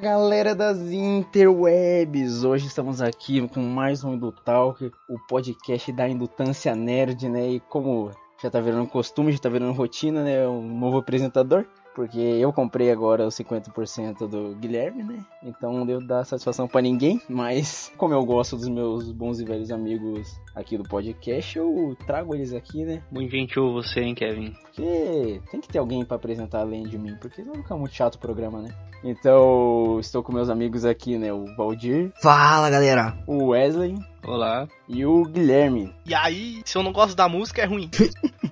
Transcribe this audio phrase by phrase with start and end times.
[0.00, 2.42] Galera das interwebs!
[2.42, 7.50] Hoje estamos aqui com mais um Indutalk, o podcast da Indutância Nerd, né?
[7.50, 8.10] E como
[8.42, 10.48] já tá virando costume, já tá virando rotina, né?
[10.48, 11.66] Um novo apresentador.
[11.94, 15.22] Porque eu comprei agora os 50% do Guilherme, né?
[15.42, 19.44] Então não devo dar satisfação para ninguém, mas como eu gosto dos meus bons e
[19.44, 23.02] velhos amigos aqui do podcast, eu trago eles aqui, né?
[23.10, 24.52] Muito gentil você, hein, Kevin?
[24.52, 28.14] Porque tem que ter alguém para apresentar além de mim, porque senão fica muito chato
[28.16, 28.68] o programa, né?
[29.02, 31.32] Então, estou com meus amigos aqui, né?
[31.32, 33.16] O Valdir, Fala galera!
[33.26, 33.94] o Wesley
[34.26, 34.68] Olá.
[34.88, 35.94] e o Guilherme.
[36.04, 37.90] E aí, se eu não gosto da música, é ruim.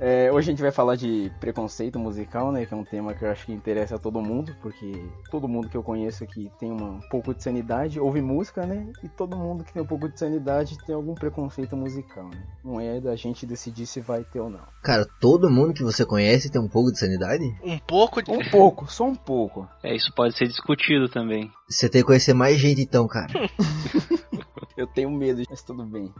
[0.00, 2.64] É, hoje a gente vai falar de preconceito musical, né?
[2.64, 4.92] Que é um tema que eu acho que interessa a todo mundo, porque
[5.28, 8.86] todo mundo que eu conheço aqui tem uma- um pouco de sanidade, ouve música, né?
[9.02, 11.27] E todo mundo que tem um pouco de sanidade tem algum preconceito
[11.76, 12.42] musical, né?
[12.64, 14.60] Não é da gente decidir se vai ter ou não.
[14.82, 17.44] Cara, todo mundo que você conhece tem um pouco de sanidade?
[17.62, 18.30] Um pouco de.
[18.30, 19.68] Um pouco, só um pouco.
[19.82, 21.50] É, isso pode ser discutido também.
[21.68, 23.32] Você tem que conhecer mais gente então, cara.
[24.76, 26.12] Eu tenho medo, mas tudo bem.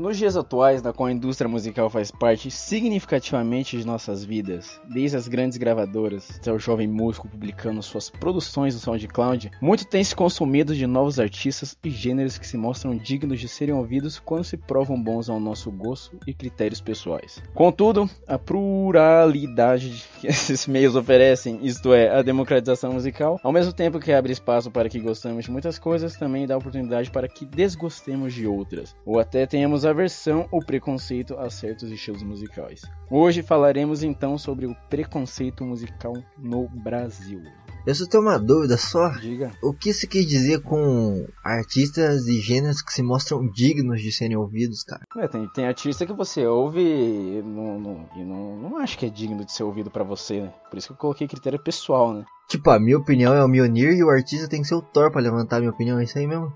[0.00, 5.14] Nos dias atuais, na qual a indústria musical faz parte significativamente de nossas vidas, desde
[5.18, 10.16] as grandes gravadoras até o jovem músico publicando suas produções no SoundCloud, muito tem se
[10.16, 14.56] consumido de novos artistas e gêneros que se mostram dignos de serem ouvidos quando se
[14.56, 17.42] provam bons ao nosso gosto e critérios pessoais.
[17.52, 24.00] Contudo, a pluralidade que esses meios oferecem, isto é, a democratização musical, ao mesmo tempo
[24.00, 28.32] que abre espaço para que gostamos de muitas coisas, também dá oportunidade para que desgostemos
[28.32, 32.82] de outras, ou até tenhamos aversão ou preconceito a certos estilos musicais.
[33.10, 37.42] Hoje falaremos então sobre o preconceito musical no Brasil.
[37.86, 39.08] Eu só tenho uma dúvida só.
[39.08, 39.52] Diga.
[39.62, 44.36] O que você quis dizer com artistas e gêneros que se mostram dignos de serem
[44.36, 45.02] ouvidos, cara?
[45.16, 49.06] É, tem, tem artista que você ouve e não, não, e não, não acha que
[49.06, 50.52] é digno de ser ouvido pra você, né?
[50.70, 52.24] Por isso que eu coloquei critério pessoal, né?
[52.48, 55.10] Tipo, a minha opinião é o Mionir e o artista tem que ser o Thor
[55.10, 56.52] pra levantar a minha opinião, é isso aí mesmo?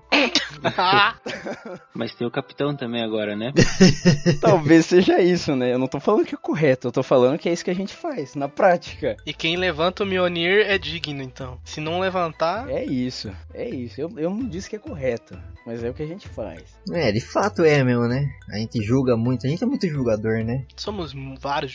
[1.93, 3.53] Mas tem o capitão também agora, né?
[4.41, 5.73] Talvez seja isso, né?
[5.73, 7.75] Eu não tô falando que é correto, eu tô falando que é isso que a
[7.75, 9.17] gente faz, na prática.
[9.25, 11.59] e quem levanta o Mionir é digno, então.
[11.63, 13.99] Se não levantar, É isso, é isso.
[13.99, 16.63] Eu, eu não disse que é correto, mas é o que a gente faz.
[16.91, 18.29] É, de fato é mesmo, né?
[18.51, 20.65] A gente julga muito, a gente é muito julgador, né?
[20.75, 21.71] somos vários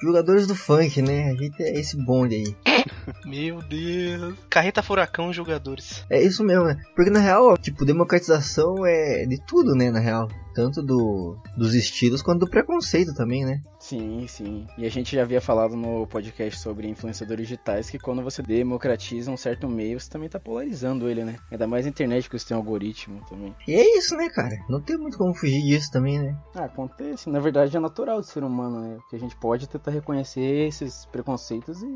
[0.00, 0.46] jogadores.
[0.46, 1.30] Do funk, né?
[1.30, 2.56] A gente é esse bonde aí.
[3.24, 4.34] Meu Deus.
[4.48, 6.04] Carreta Furacão jogadores.
[6.08, 6.80] É isso mesmo, né?
[6.94, 10.28] Porque na real, tipo, democratização é de tudo, né, na real.
[10.58, 13.62] Tanto do, dos estilos quanto do preconceito também, né?
[13.78, 14.66] Sim, sim.
[14.76, 19.30] E a gente já havia falado no podcast sobre influenciadores digitais que quando você democratiza
[19.30, 21.36] um certo meio, você também tá polarizando ele, né?
[21.48, 23.54] Ainda mais na internet que você tem um algoritmo também.
[23.68, 24.58] E é isso, né, cara?
[24.68, 26.36] Não tem muito como fugir disso também, né?
[26.56, 27.30] Ah, acontece.
[27.30, 28.98] Na verdade é natural do ser humano, né?
[29.08, 31.86] Que a gente pode tentar reconhecer esses preconceitos e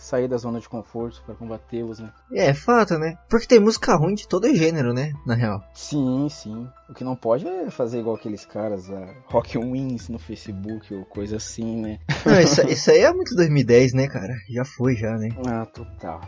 [0.00, 2.10] sair da zona de conforto para combatê-los, né?
[2.32, 3.16] É, é fato, né?
[3.28, 5.12] Porque tem música ruim de todo gênero, né?
[5.26, 5.62] Na real.
[5.74, 6.68] Sim, sim.
[6.88, 11.04] O que não pode é fazer igual aqueles caras, a Rock Wins no Facebook ou
[11.04, 11.98] coisa assim, né?
[12.24, 14.34] Não, isso, isso aí é muito 2010, né, cara?
[14.48, 15.28] Já foi, já, né?
[15.46, 16.20] Ah, total.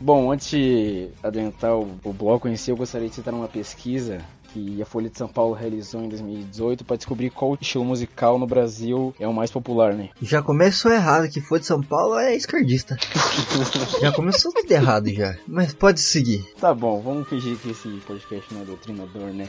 [0.00, 4.20] Bom, antes de adentrar o, o bloco em si, eu gostaria de citar uma pesquisa
[4.52, 8.46] que a Folha de São Paulo realizou em 2018 para descobrir qual estilo musical no
[8.46, 10.10] Brasil é o mais popular, né?
[10.20, 12.96] Já começou errado, que foi de São Paulo é esquerdista.
[14.00, 15.36] já começou tudo errado já.
[15.46, 16.44] Mas pode seguir.
[16.60, 19.48] Tá bom, vamos fingir que esse podcast não é doutrinador, né?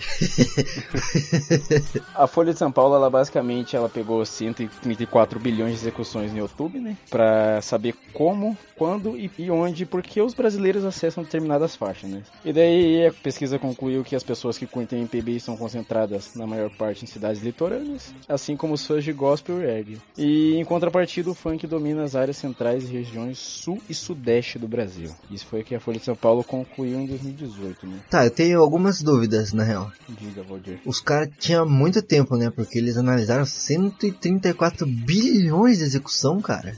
[2.15, 6.79] a Folha de São Paulo, ela basicamente ela pegou 134 bilhões de execuções no YouTube,
[6.79, 6.97] né?
[7.09, 12.23] Pra saber como, quando e, e onde, porque os brasileiros acessam determinadas faixas, né?
[12.43, 16.69] E daí a pesquisa concluiu que as pessoas que curtem MPB estão concentradas na maior
[16.69, 20.01] parte em cidades litorâneas, assim como os fãs de gospel e reggae.
[20.17, 24.67] E em contrapartida, o funk domina as áreas centrais e regiões sul e sudeste do
[24.67, 25.13] Brasil.
[25.29, 27.99] Isso foi o que a Folha de São Paulo concluiu em 2018, né?
[28.09, 29.91] Tá, eu tenho algumas dúvidas, na real.
[30.07, 30.79] Diga, Valdir.
[30.85, 32.49] Os caras tinham muito tempo, né?
[32.49, 36.77] Porque eles analisaram 134 bilhões de execução, cara.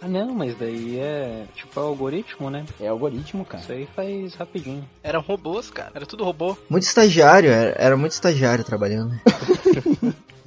[0.00, 2.64] Ah, não, mas daí é tipo é algoritmo, né?
[2.80, 3.62] É algoritmo, cara.
[3.62, 4.88] Isso aí faz rapidinho.
[5.02, 5.90] Eram robôs, cara.
[5.94, 6.56] Era tudo robô.
[6.68, 9.12] Muito estagiário, era, era muito estagiário trabalhando.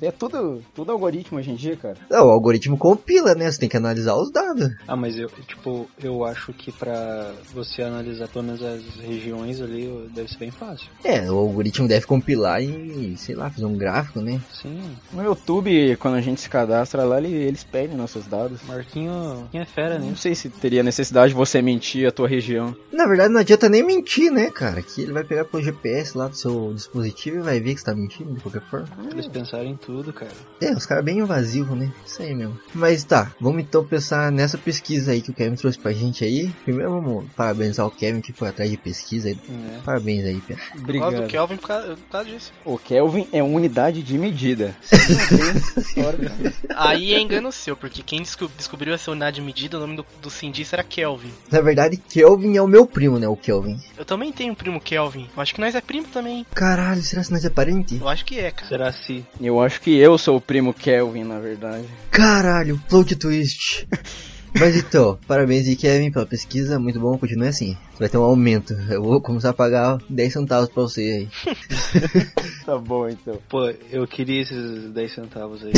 [0.01, 1.95] É tudo, tudo algoritmo hoje em dia, cara.
[2.09, 3.51] Não, o algoritmo compila, né?
[3.51, 4.69] Você tem que analisar os dados.
[4.87, 10.27] Ah, mas eu, tipo, eu acho que pra você analisar todas as regiões ali deve
[10.29, 10.87] ser bem fácil.
[11.03, 14.41] É, o algoritmo deve compilar e, sei lá, fazer um gráfico, né?
[14.53, 14.81] Sim,
[15.13, 18.59] No YouTube, quando a gente se cadastra lá, ele- eles pedem nossos dados.
[18.67, 19.11] Marquinho,
[19.41, 20.07] Marquinho é fera, né?
[20.07, 22.75] Não sei se teria necessidade de você mentir a tua região.
[22.91, 24.81] Na verdade, não adianta nem mentir, né, cara?
[24.81, 27.85] Que ele vai pegar pelo GPS lá do seu dispositivo e vai ver que você
[27.85, 28.87] tá mentindo de qualquer forma.
[29.11, 30.31] Eles pensaram em tudo, cara.
[30.61, 31.91] É, os caras bem invasivos, né?
[32.05, 32.57] Isso aí mesmo.
[32.73, 36.49] Mas tá, vamos então pensar nessa pesquisa aí que o Kevin trouxe pra gente aí.
[36.63, 39.37] Primeiro vamos parabenizar o Kevin que foi atrás de pesquisa aí.
[39.49, 39.79] É.
[39.83, 40.35] Parabéns aí,
[40.75, 41.27] do Obrigado.
[41.27, 42.53] Kelvin por causa, por causa disso.
[42.65, 44.75] O Kelvin é unidade de medida.
[46.75, 50.05] Aí é engano seu, porque quem desco- descobriu essa unidade de medida, o nome do,
[50.21, 51.31] do cientista era Kelvin.
[51.51, 53.27] Na verdade, Kelvin é o meu primo, né?
[53.27, 53.79] O Kelvin.
[53.97, 55.29] Eu também tenho um primo Kelvin.
[55.35, 56.45] Eu acho que nós é primo também.
[56.53, 57.97] Caralho, será que nós é parente?
[57.99, 58.67] Eu acho que é, cara.
[58.67, 61.85] Será se Eu acho que eu sou o primo Kelvin, na verdade.
[62.09, 63.87] Caralho, plot twist.
[64.59, 66.77] Mas então, parabéns aí, Kevin, pela pesquisa.
[66.77, 67.77] Muito bom, continue assim.
[68.01, 68.73] Vai ter um aumento.
[68.89, 71.53] Eu vou começar a pagar 10 centavos pra você aí.
[72.65, 73.39] Tá bom, então.
[73.49, 75.73] Pô, eu queria esses 10 centavos aí.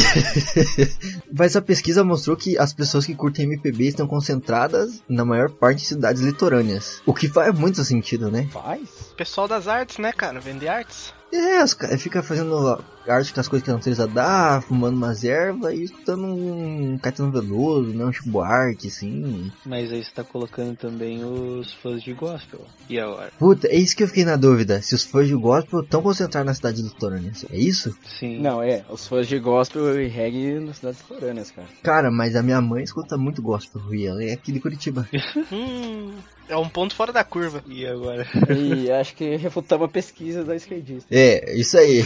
[1.34, 5.80] Mas a pesquisa mostrou que as pessoas que curtem MPB estão concentradas na maior parte
[5.80, 7.02] de cidades litorâneas.
[7.06, 8.48] O que faz muito sentido, né?
[8.52, 9.14] Faz?
[9.16, 10.40] Pessoal das artes, né, cara?
[10.42, 11.14] Vender artes.
[11.34, 15.24] É, os caras ficam fazendo arte com as coisas que a natureza dá, fumando umas
[15.24, 18.06] ervas e escutando um Caetano Veloso, né?
[18.06, 19.52] Um Chico Buarque, assim.
[19.66, 22.62] Mas aí você tá colocando também os fãs de gospel.
[22.90, 23.32] E agora?
[23.38, 24.82] Puta, é isso que eu fiquei na dúvida.
[24.82, 27.32] Se os fãs de gospel estão concentrados na cidade litorânea.
[27.52, 27.96] É isso?
[28.20, 28.40] Sim.
[28.40, 28.84] Não, é.
[28.90, 31.68] Os fãs de gospel e reggae nas cidades litorâneas, cara.
[31.82, 35.08] Cara, mas a minha mãe escuta muito gospel, e ela é aqui de Curitiba.
[35.52, 36.14] Hum.
[36.48, 37.64] É um ponto fora da curva.
[37.68, 38.28] E agora?
[38.50, 41.08] E acho que refutamos a pesquisa da esquerdista.
[41.10, 42.06] É, isso aí.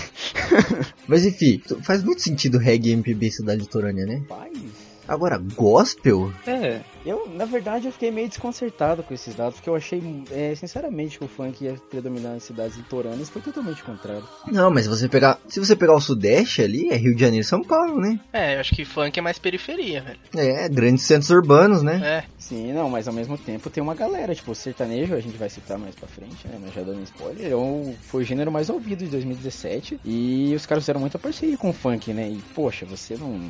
[1.08, 4.24] mas enfim, faz muito sentido reggae e MPB cidade litorânea, né?
[4.28, 4.87] Faz.
[5.08, 6.32] Agora, gospel?
[6.46, 10.54] É, Eu, na verdade, eu fiquei meio desconcertado com esses dados, porque eu achei, é,
[10.56, 14.24] sinceramente, que o funk ia predominar nas cidades litorâneas foi totalmente contrário.
[14.52, 15.40] Não, mas se você pegar.
[15.48, 18.20] Se você pegar o Sudeste ali, é Rio de Janeiro e São Paulo, né?
[18.34, 20.20] É, eu acho que funk é mais periferia, velho.
[20.36, 22.02] É, grandes centros urbanos, né?
[22.04, 22.24] É.
[22.38, 25.50] Sim, não, mas ao mesmo tempo tem uma galera, tipo, o sertanejo, a gente vai
[25.50, 28.70] citar mais pra frente, né, mas já dando spoiler, é o- foi o gênero mais
[28.70, 32.86] ouvido de 2017, e os caras fizeram muita parceria com o funk, né, e poxa,
[32.86, 33.50] você não...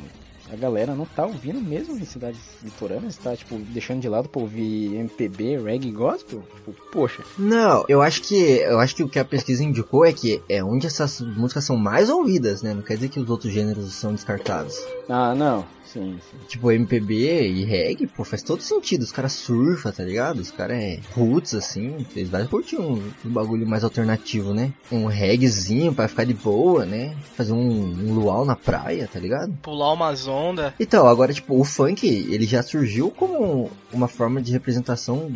[0.52, 4.40] A galera não tá ouvindo mesmo em cidades litorâneas, tá, tipo, deixando de lado pra
[4.40, 6.42] ouvir MPB, reggae gospel?
[6.54, 10.12] Tipo, poxa, Não, eu acho que eu acho que o que a pesquisa indicou é
[10.12, 12.72] que é onde essas músicas são mais ouvidas, né?
[12.72, 14.76] Não quer dizer que os outros gêneros são descartados.
[15.08, 16.36] ah, não, sim, sim.
[16.48, 19.02] Tipo, MPB e reggae, pô, faz todo sentido.
[19.02, 20.38] Os caras surfam, tá ligado?
[20.38, 22.06] Os caras é roots, assim.
[22.14, 24.72] Eles vão curtir um, um bagulho mais alternativo, né?
[24.90, 27.16] Um reggaezinho pra ficar de boa, né?
[27.36, 29.52] Fazer um, um luau na praia, tá ligado?
[29.62, 30.72] Pular umas ondas.
[30.78, 35.30] Então, agora, tipo, o funk, ele já surgiu como uma forma de representação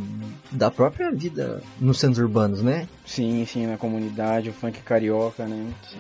[0.51, 2.89] da própria vida nos centros urbanos, né?
[3.07, 5.73] Sim, sim, na comunidade, o funk carioca, né?
[5.91, 5.99] sim.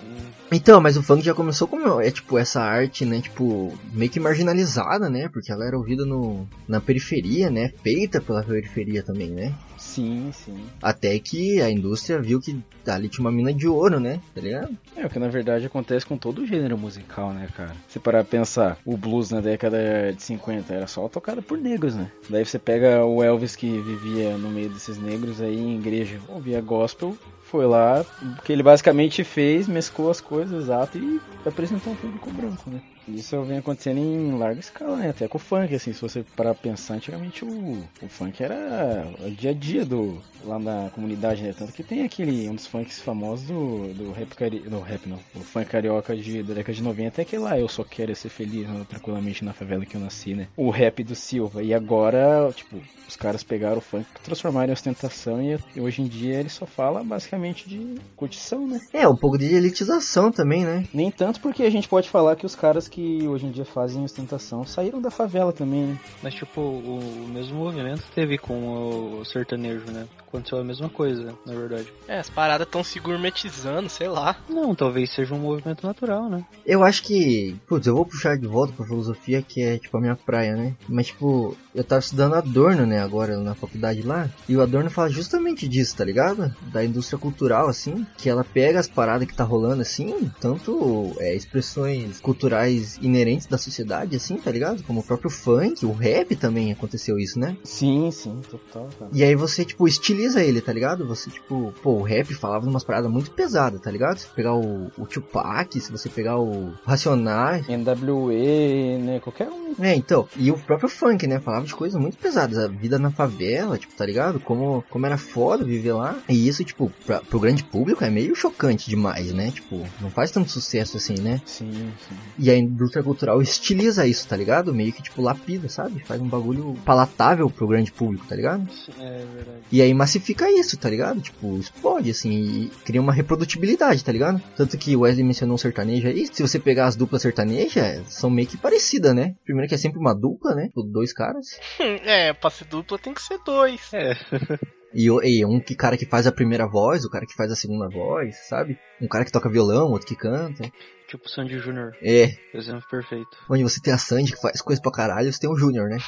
[0.51, 4.21] Então, mas o funk já começou como, é tipo, essa arte, né, tipo, meio que
[4.21, 5.29] marginalizada, né?
[5.29, 7.73] Porque ela era ouvida no, na periferia, né?
[7.82, 9.55] Feita pela periferia também, né?
[9.93, 10.56] Sim, sim.
[10.81, 14.20] Até que a indústria viu que ali tinha uma mina de ouro, né?
[14.34, 14.77] Tá ligado?
[14.96, 17.77] É, o que na verdade acontece com todo o gênero musical, né, cara?
[17.89, 19.79] Se parar pra pensar, o blues na década
[20.17, 22.11] de 50 era só tocado por negros, né?
[22.31, 26.63] Daí você pega o Elvis que vivia no meio desses negros aí em igreja, ouvia
[26.63, 31.96] gospel, foi lá, o que ele basicamente fez, mesclou as coisas, exato, e apresentou um
[31.96, 32.81] público branco, né?
[33.09, 35.11] Isso vem acontecendo em larga escala, né?
[35.11, 39.06] Até com o funk, assim, se você parar pra pensar, antigamente o, o funk era
[39.21, 41.55] o dia a dia do, lá na comunidade, né?
[41.56, 44.61] Tanto que tem aquele, um dos funks famosos do, do rap, cari...
[44.61, 47.69] do rap não, o funk carioca de, da década de 90 é aquele lá, eu
[47.69, 50.49] só quero ser feliz né, tranquilamente na favela que eu nasci, né?
[50.56, 51.63] O rap do Silva.
[51.63, 56.06] E agora, tipo, os caras pegaram o funk, transformaram em ostentação e, e hoje em
[56.06, 58.81] dia ele só fala basicamente de curtição, né?
[58.93, 60.87] É, um pouco de elitização também, né?
[60.93, 64.05] Nem tanto porque a gente pode falar que os caras que hoje em dia fazem
[64.05, 65.99] ostentação saíram da favela também, né?
[66.22, 70.06] Mas tipo, o, o mesmo movimento teve com o sertanejo, né?
[70.32, 71.93] Aconteceu a mesma coisa, na verdade.
[72.08, 74.36] É, as paradas tão se gourmetizando, sei lá.
[74.48, 76.44] Não, talvez seja um movimento natural, né?
[76.65, 80.01] Eu acho que, putz, eu vou puxar de volta pra filosofia, que é tipo a
[80.01, 80.74] minha praia, né?
[80.89, 85.10] Mas tipo, eu tava estudando Adorno, né, agora na faculdade lá, e o Adorno fala
[85.10, 86.55] justamente disso, tá ligado?
[86.72, 91.34] Da indústria cultural, assim, que ela pega as paradas que tá rolando, assim, tanto é,
[91.34, 94.82] expressões culturais inerentes da sociedade, assim, tá ligado?
[94.82, 97.56] Como o próprio funk, o rap também aconteceu isso, né?
[97.65, 99.10] Sim, sim, total, cara.
[99.12, 101.06] E aí você, tipo, estiliza ele, tá ligado?
[101.06, 104.19] Você, tipo, pô, o rap falava umas paradas muito pesadas, tá ligado?
[104.19, 109.20] Se você pegar o, o Tupac, se você pegar o Racionais, NWE, né?
[109.20, 109.74] Qualquer um.
[109.81, 111.41] é, então, e o próprio funk, né?
[111.41, 112.58] Falava de coisas muito pesadas.
[112.58, 114.41] A vida na favela, tipo, tá ligado?
[114.41, 116.19] Como, como era foda viver lá.
[116.29, 119.50] E isso, tipo, pra, pro grande público é meio chocante demais, né?
[119.50, 121.41] Tipo, não faz tanto sucesso assim, né?
[121.44, 122.14] Sim, sim.
[122.38, 124.74] E a indústria cultural estiliza isso, tá ligado?
[124.74, 126.05] Meio que, tipo, lapida, sabe?
[126.05, 128.69] Faz um bagulho palatável pro grande público, tá ligado?
[128.98, 129.58] É verdade.
[129.70, 131.21] E aí massifica isso, tá ligado?
[131.23, 134.43] Tipo, explode, assim, e cria uma reprodutibilidade, tá ligado?
[134.57, 138.29] Tanto que o Wesley mencionou um sertanejo aí, se você pegar as duplas sertanejas, são
[138.29, 139.35] meio que parecidas, né?
[139.45, 140.67] Primeiro que é sempre uma dupla, né?
[140.67, 141.47] Tipo, Dois caras.
[141.79, 143.81] É, pra ser dupla tem que ser dois.
[143.95, 144.13] É,
[144.95, 147.51] E, o- e um que cara que faz a primeira voz, o cara que faz
[147.51, 148.79] a segunda voz, sabe?
[149.01, 150.71] Um cara que toca violão, outro que canta.
[151.09, 153.31] tipo Sandy Júnior, É, exemplo perfeito.
[153.49, 155.97] onde você tem a Sandy que faz coisa pra caralho, você tem o Júnior, né?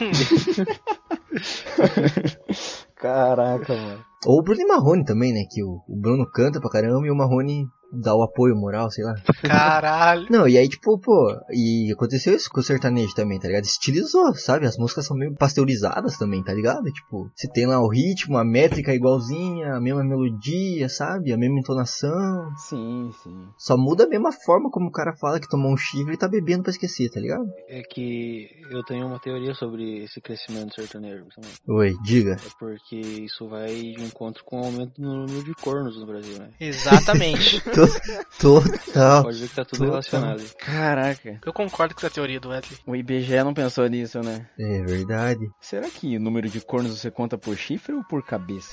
[3.05, 4.03] Caraca, mano.
[4.25, 5.45] Ou o Bruno e Marrone também, né?
[5.51, 7.67] Que o, o Bruno canta pra caramba e o Marrone
[8.01, 9.15] dá o apoio moral, sei lá.
[9.43, 10.27] Caralho.
[10.31, 13.65] Não, e aí, tipo, pô, e aconteceu isso com o sertanejo também, tá ligado?
[13.65, 14.67] Estilizou, sabe?
[14.67, 16.85] As músicas são meio pasteurizadas também, tá ligado?
[16.93, 21.33] Tipo, você tem lá o ritmo, a métrica igualzinha, a mesma melodia, sabe?
[21.33, 22.53] A mesma entonação.
[22.57, 23.49] Sim, sim.
[23.59, 26.29] Só muda a mesma forma como o cara fala que tomou um chifre e tá
[26.29, 27.45] bebendo pra esquecer, tá ligado?
[27.69, 31.51] É que eu tenho uma teoria sobre esse crescimento sertanejo também.
[31.69, 32.33] Oi, diga.
[32.33, 36.39] É porque isso vai de encontro com o aumento no número de cornos no Brasil,
[36.39, 36.51] né?
[36.61, 37.63] Exatamente.
[38.41, 39.23] Total.
[39.25, 39.91] Pode ver que tá tudo Total.
[39.91, 40.43] relacionado.
[40.59, 41.39] Caraca.
[41.45, 42.79] Eu concordo com essa teoria do Wesley.
[42.87, 44.47] O IBGE não pensou nisso, né?
[44.59, 45.49] É verdade.
[45.61, 48.71] Será que o número de cornos você conta por chifre ou por cabeça?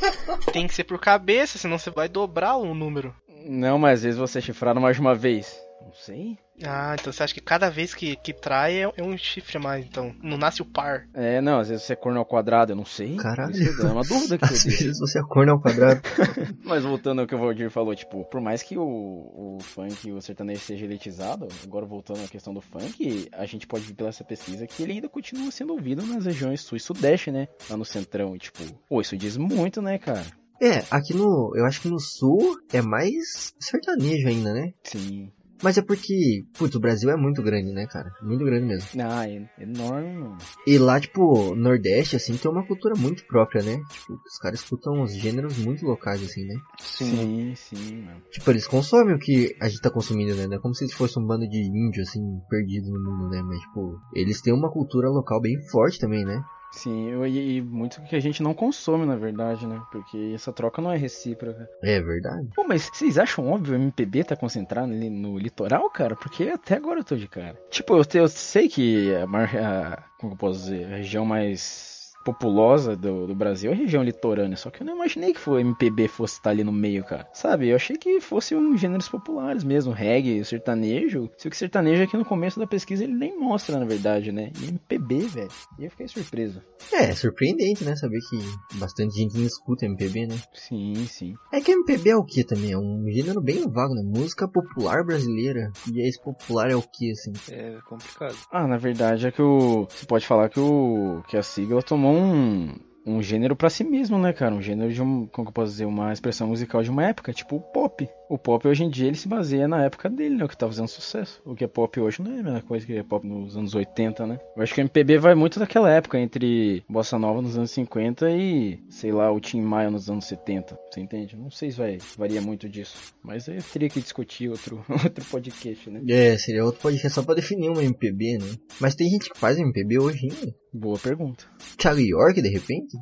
[0.52, 3.14] Tem que ser por cabeça, senão você vai dobrar o número.
[3.48, 5.56] não, mas às vezes você é chifrado mais de uma vez.
[5.86, 6.36] Não sei.
[6.64, 9.60] Ah, então você acha que cada vez que, que trai é, é um chifre a
[9.60, 10.12] mais, então.
[10.20, 11.06] Não nasce o par.
[11.14, 13.16] É, não, às vezes você é corno ao quadrado, eu não sei.
[13.16, 13.52] Caralho.
[13.52, 16.00] Isso é uma dúvida que eu Às vezes você acorda ao quadrado.
[16.64, 20.12] Mas voltando ao que o Valdir falou, tipo, por mais que o, o funk e
[20.12, 24.08] o sertanejo seja elitizado, agora voltando à questão do funk, a gente pode ver pela
[24.08, 27.46] essa pesquisa que ele ainda continua sendo ouvido nas regiões sul e sudeste, né?
[27.70, 30.26] Lá no centrão, e tipo, pô, isso diz muito, né, cara?
[30.60, 31.52] É, aqui no.
[31.54, 34.72] Eu acho que no sul é mais sertanejo ainda, né?
[34.82, 35.30] Sim.
[35.62, 38.10] Mas é porque, putz, o Brasil é muito grande, né, cara?
[38.22, 38.88] Muito grande mesmo.
[39.02, 40.36] Ah, é enorme, mano.
[40.66, 43.76] E lá, tipo, Nordeste, assim, tem uma cultura muito própria, né?
[43.90, 46.54] Tipo, os caras escutam uns gêneros muito locais, assim, né?
[46.78, 47.16] Sim.
[47.16, 48.22] Sim, sim, mano.
[48.30, 50.46] Tipo, eles consomem o que a gente tá consumindo, né?
[50.46, 53.42] Não é como se fosse um bando de índio, assim, perdido no mundo, né?
[53.42, 56.42] Mas, tipo, eles têm uma cultura local bem forte também, né?
[56.70, 59.82] Sim, e, e muito que a gente não consome, na verdade, né?
[59.90, 61.70] Porque essa troca não é recíproca.
[61.82, 62.48] É verdade.
[62.54, 66.14] Pô, mas vocês acham óbvio o MPB tá concentrado ali no litoral, cara?
[66.16, 67.56] Porque até agora eu tô de cara.
[67.70, 71.95] Tipo, eu, eu sei que a, mar- a- como eu posso dizer, a região mais
[72.26, 75.60] populosa do, do Brasil é a região litorânea, só que eu não imaginei que o
[75.60, 77.28] MPB fosse estar ali no meio, cara.
[77.32, 81.30] Sabe, eu achei que fosse um gêneros populares mesmo, reggae, sertanejo.
[81.38, 84.50] Se o que sertanejo aqui no começo da pesquisa ele nem mostra, na verdade, né?
[84.60, 85.50] E MPB, velho.
[85.78, 86.60] E eu fiquei surpreso.
[86.92, 87.94] É, é surpreendente, né?
[87.94, 88.38] Saber que
[88.78, 90.36] bastante gente não escuta MPB, né?
[90.52, 91.34] Sim, sim.
[91.52, 92.72] É que MPB é o que também?
[92.72, 94.02] É um gênero bem vago, né?
[94.04, 95.70] Música popular brasileira.
[95.92, 97.32] E esse popular é o que, assim?
[97.50, 98.34] É complicado.
[98.50, 99.86] Ah, na verdade é que o.
[99.88, 101.22] Você pode falar que o.
[101.28, 102.74] que a sigla tomou um.
[103.08, 104.52] Um gênero pra si mesmo, né, cara?
[104.54, 105.26] Um gênero de um.
[105.26, 105.84] Como que eu posso dizer?
[105.84, 108.08] Uma expressão musical de uma época, tipo pop.
[108.28, 110.44] O pop hoje em dia ele se baseia na época dele, né?
[110.44, 111.40] O que tá fazendo sucesso.
[111.44, 113.74] O que é pop hoje não é a mesma coisa que é pop nos anos
[113.74, 114.38] 80, né?
[114.56, 118.30] Eu acho que o MPB vai muito daquela época, entre Bossa Nova nos anos 50
[118.30, 120.76] e, sei lá, o Tim Maia nos anos 70.
[120.90, 121.36] Você entende?
[121.36, 123.14] Não sei se vai varia muito disso.
[123.22, 126.02] Mas aí eu teria que discutir outro, outro podcast, né?
[126.08, 128.56] É, seria outro podcast só pra definir uma MPB, né?
[128.80, 130.54] Mas tem gente que faz MPB hoje ainda.
[130.72, 131.44] Boa pergunta.
[131.78, 132.98] Thiago York, de repente?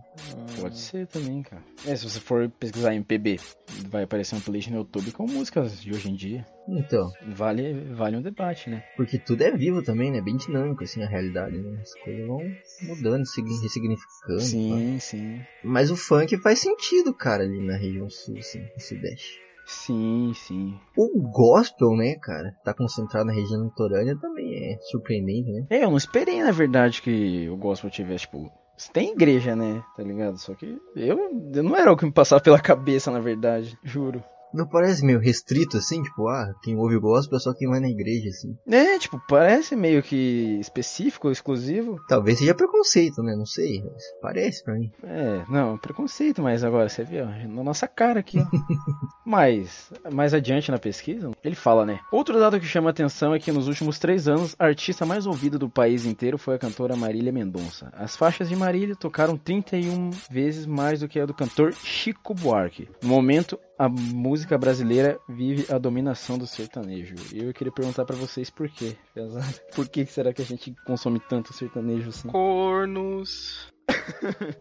[0.61, 1.63] Pode ser também, cara.
[1.85, 3.41] É, se você for pesquisar MPB,
[3.89, 6.45] vai aparecer um playlist no YouTube com músicas de hoje em dia.
[6.69, 8.83] Então, Vale, vale um debate, né?
[8.97, 10.21] porque tudo é vivo também, né?
[10.21, 11.79] Bem dinâmico, assim, a realidade, né?
[11.81, 12.41] As coisas vão
[12.83, 14.41] mudando, segui- ressignificando.
[14.41, 15.39] Sim, sim.
[15.39, 15.45] pá.
[15.63, 19.43] Mas o funk faz sentido, cara, ali na região sul, assim, no sudeste.
[19.67, 20.75] Sim, sim.
[20.97, 25.67] O gospel, né, cara, tá concentrado na região litorânea também é surpreendente, né?
[25.71, 28.51] É, eu não esperei, na verdade, que o gospel tivesse, tipo,
[28.93, 29.83] Tem igreja, né?
[29.97, 30.37] Tá ligado?
[30.39, 31.19] Só que eu,
[31.55, 33.79] eu não era o que me passava pela cabeça, na verdade.
[33.83, 34.23] Juro.
[34.55, 37.89] Não parece meio restrito assim, tipo, ah, quem ouve gospel é só quem vai na
[37.89, 38.57] igreja, assim.
[38.67, 42.01] É, tipo, parece meio que específico, exclusivo.
[42.09, 43.35] Talvez seja preconceito, né?
[43.35, 43.83] Não sei,
[44.23, 44.93] parece pra mim.
[45.03, 48.47] É, não, preconceito, mas agora você vê, ó, na nossa cara aqui, ó.
[49.27, 51.99] mas, mais adiante na pesquisa, ele fala, né?
[52.13, 55.59] Outro dado que chama atenção é que nos últimos três anos, a artista mais ouvida
[55.59, 57.93] do país inteiro foi a cantora Marília Mendonça.
[57.93, 62.89] As faixas de Marília tocaram 31 vezes mais do que a do cantor Chico Buarque.
[63.03, 67.15] No momento, a música brasileira vive a dominação do sertanejo.
[67.33, 69.45] E eu queria perguntar pra vocês por quê, pesado.
[69.75, 72.29] Por que será que a gente consome tanto sertanejo assim?
[72.29, 73.69] Cornos.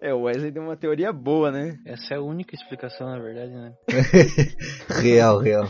[0.02, 1.78] É, o Wesley deu uma teoria boa, né?
[1.86, 3.74] Essa é a única explicação, na verdade, né?
[5.02, 5.70] real, real.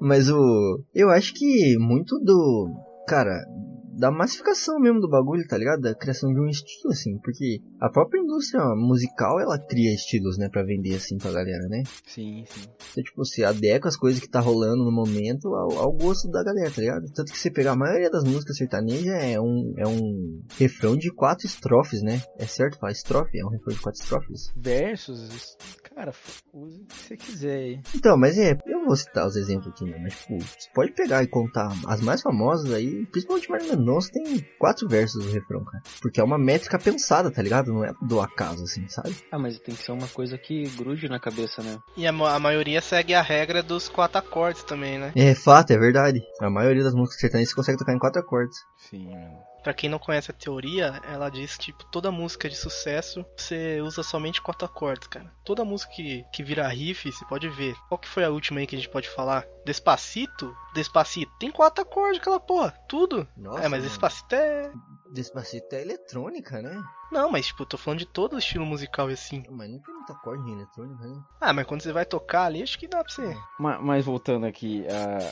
[0.00, 0.84] Mas o.
[0.94, 2.68] Eu acho que muito do.
[3.08, 3.44] Cara,
[3.92, 5.80] da massificação mesmo do bagulho, tá ligado?
[5.80, 7.18] Da criação de um estilo, assim.
[7.18, 10.48] Porque a própria indústria musical, ela cria estilos, né?
[10.48, 11.82] Pra vender, assim, pra galera, né?
[12.06, 12.68] Sim, sim.
[12.92, 16.42] Então, tipo, você adequa as coisas que tá rolando no momento ao, ao gosto da
[16.42, 17.12] galera, tá ligado?
[17.12, 21.10] Tanto que você pegar a maioria das músicas sertanejas é um, é um refrão de
[21.12, 22.22] quatro estrofes, né?
[22.38, 23.38] É certo falar estrofe?
[23.38, 24.52] É um refrão de quatro estrofes.
[24.56, 25.56] Versos,
[25.94, 26.12] cara,
[26.52, 27.80] use o que você quiser aí.
[27.94, 29.98] Então, mas é, eu vou citar os exemplos aqui, né?
[30.02, 34.24] Mas, tipo, você pode pegar e contar as mais famosas aí, principalmente Marília Mendonça, tem
[34.58, 35.82] quatro versos do refrão, cara.
[36.00, 37.72] Porque é uma métrica pensada, tá ligado?
[37.72, 39.14] Não é do acaso, assim, sabe?
[39.30, 41.78] Ah, mas tem que ser uma coisa que grude na cabeça, né?
[41.96, 45.12] E a, ma- a maioria segue a regra dos quatro acordes também, né?
[45.14, 46.20] É fato, é verdade.
[46.40, 48.56] A maioria das músicas sertanejas você consegue tocar em quatro acordes.
[48.88, 49.38] Sim, mano.
[49.62, 54.02] Pra quem não conhece a teoria, ela diz tipo, toda música de sucesso você usa
[54.02, 55.32] somente quatro acordes, cara.
[55.44, 57.74] Toda música que, que vira riff, você pode ver.
[57.88, 59.46] Qual que foi a última aí que a gente pode falar?
[59.64, 60.54] Despacito?
[60.74, 61.32] Despacito.
[61.38, 62.72] Tem quatro acordes aquela porra.
[62.88, 63.26] Tudo.
[63.36, 63.82] Nossa, é, mas mano.
[63.84, 64.72] Despacito é.
[65.12, 66.82] Despacito é eletrônica, né?
[67.10, 69.42] Não, mas tipo, tô falando de todo o estilo musical e assim.
[69.50, 71.20] Mas não tem muito acorde em eletrônica, né?
[71.38, 73.36] Ah, mas quando você vai tocar ali, acho que dá pra você.
[73.58, 74.82] Ma- Mas voltando aqui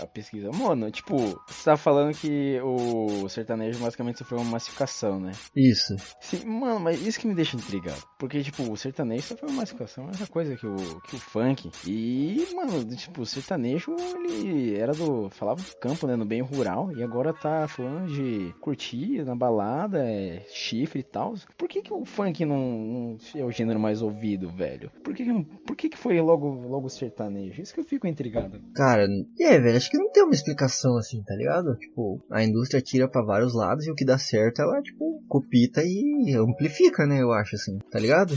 [0.02, 5.32] à pesquisa, mano, tipo, você tá falando que o sertanejo basicamente sofreu uma massificação, né?
[5.56, 5.96] Isso.
[6.20, 8.02] Sim, mano, mas isso que me deixa intrigado.
[8.18, 10.76] Porque, tipo, o sertanejo sofreu uma massificação, é a mesma coisa que o,
[11.08, 11.70] que o funk.
[11.86, 15.30] E, mano, tipo, o sertanejo, ele era do.
[15.30, 16.14] falava do campo, né?
[16.14, 16.92] No bem rural.
[16.94, 21.34] E agora tá falando de curtir na balada, é, chifre e tal.
[21.56, 24.90] Por que, que o funk não, não é o gênero mais ouvido, velho?
[25.02, 27.60] Por que, que, não- por que, que foi logo, logo sertanejo?
[27.62, 28.60] Isso que eu fico intrigado.
[28.74, 29.06] Cara,
[29.40, 31.74] é, velho, acho que não tem uma explicação assim, tá ligado?
[31.76, 35.82] Tipo, a indústria tira pra vários lados e o que dá certo ela, tipo, copita
[35.84, 37.20] e amplifica, né?
[37.22, 38.34] Eu acho assim, tá ligado?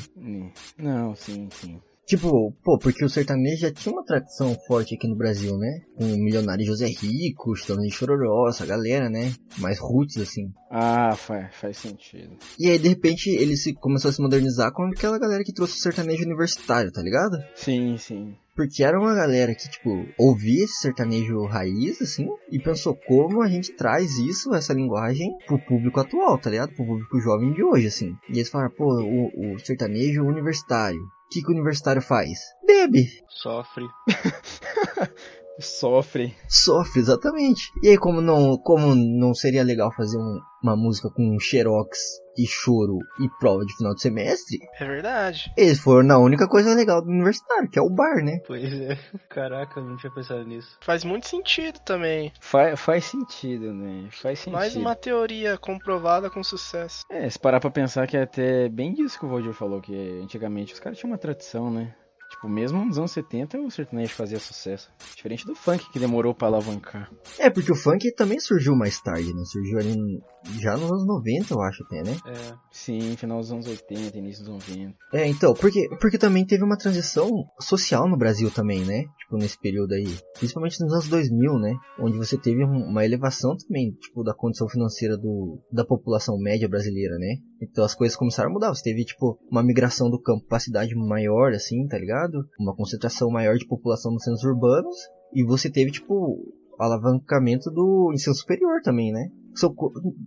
[0.78, 1.80] Não, sim, sim.
[2.06, 5.82] Tipo, pô, porque o sertanejo já tinha uma tradição forte aqui no Brasil, né?
[5.96, 9.34] Com o milionário José Rico, Chitão de Chororó, essa galera, né?
[9.58, 10.52] Mais roots, assim.
[10.70, 12.36] Ah, faz, faz sentido.
[12.60, 15.78] E aí, de repente, ele se, começou a se modernizar com aquela galera que trouxe
[15.78, 17.38] o sertanejo universitário, tá ligado?
[17.56, 18.36] Sim, sim.
[18.56, 23.48] Porque era uma galera que, tipo, ouvia esse sertanejo raiz, assim, e pensou como a
[23.48, 26.74] gente traz isso, essa linguagem, pro público atual, tá ligado?
[26.76, 28.16] Pro público jovem de hoje, assim.
[28.30, 31.02] E eles falaram, pô, o, o sertanejo universitário.
[31.02, 32.40] O que, que o universitário faz?
[32.66, 33.08] Bebe.
[33.28, 33.86] Sofre.
[35.60, 36.36] Sofre.
[36.48, 37.62] Sofre, exatamente.
[37.84, 42.00] E aí, como não, como não seria legal fazer um- uma música com xerox
[42.38, 45.52] e choro e prova de final de semestre, É verdade.
[45.58, 48.40] eles foram na única coisa legal do universitário, que é o bar, né?
[48.48, 48.98] Pois é.
[49.30, 50.78] Caraca, eu não tinha pensado nisso.
[50.82, 52.32] Faz muito sentido também.
[52.40, 54.08] Faz, faz sentido, né?
[54.12, 54.54] Faz sentido.
[54.58, 57.02] Mais uma teoria comprovada com sucesso.
[57.12, 59.94] É, se parar pra pensar que é até bem disso que o Valdir falou, que
[60.24, 61.94] antigamente os caras tinham uma tradição, né?
[62.34, 64.90] Tipo, mesmo nos anos 70 o sertanejo fazia sucesso.
[65.16, 67.10] Diferente do funk, que demorou pra alavancar.
[67.38, 69.44] É, porque o funk também surgiu mais tarde, né?
[69.46, 70.22] Surgiu ali no-
[70.60, 72.18] já nos anos 90, eu acho até, né?
[72.26, 72.54] É.
[72.72, 74.96] Sim, final dos anos 80, início dos 90.
[75.14, 79.04] É, então, porque, porque também teve uma transição social no Brasil também, né?
[79.20, 80.08] Tipo, nesse período aí.
[80.38, 81.74] Principalmente nos anos 2000, né?
[82.00, 86.68] Onde você teve um- uma elevação também, tipo, da condição financeira do, da população média
[86.68, 87.36] brasileira, né?
[87.70, 88.70] Então as coisas começaram a mudar.
[88.70, 92.46] Você teve, tipo, uma migração do campo pra cidade maior, assim, tá ligado?
[92.60, 94.96] Uma concentração maior de população nos centros urbanos.
[95.34, 99.30] E você teve, tipo, alavancamento do ensino superior também, né?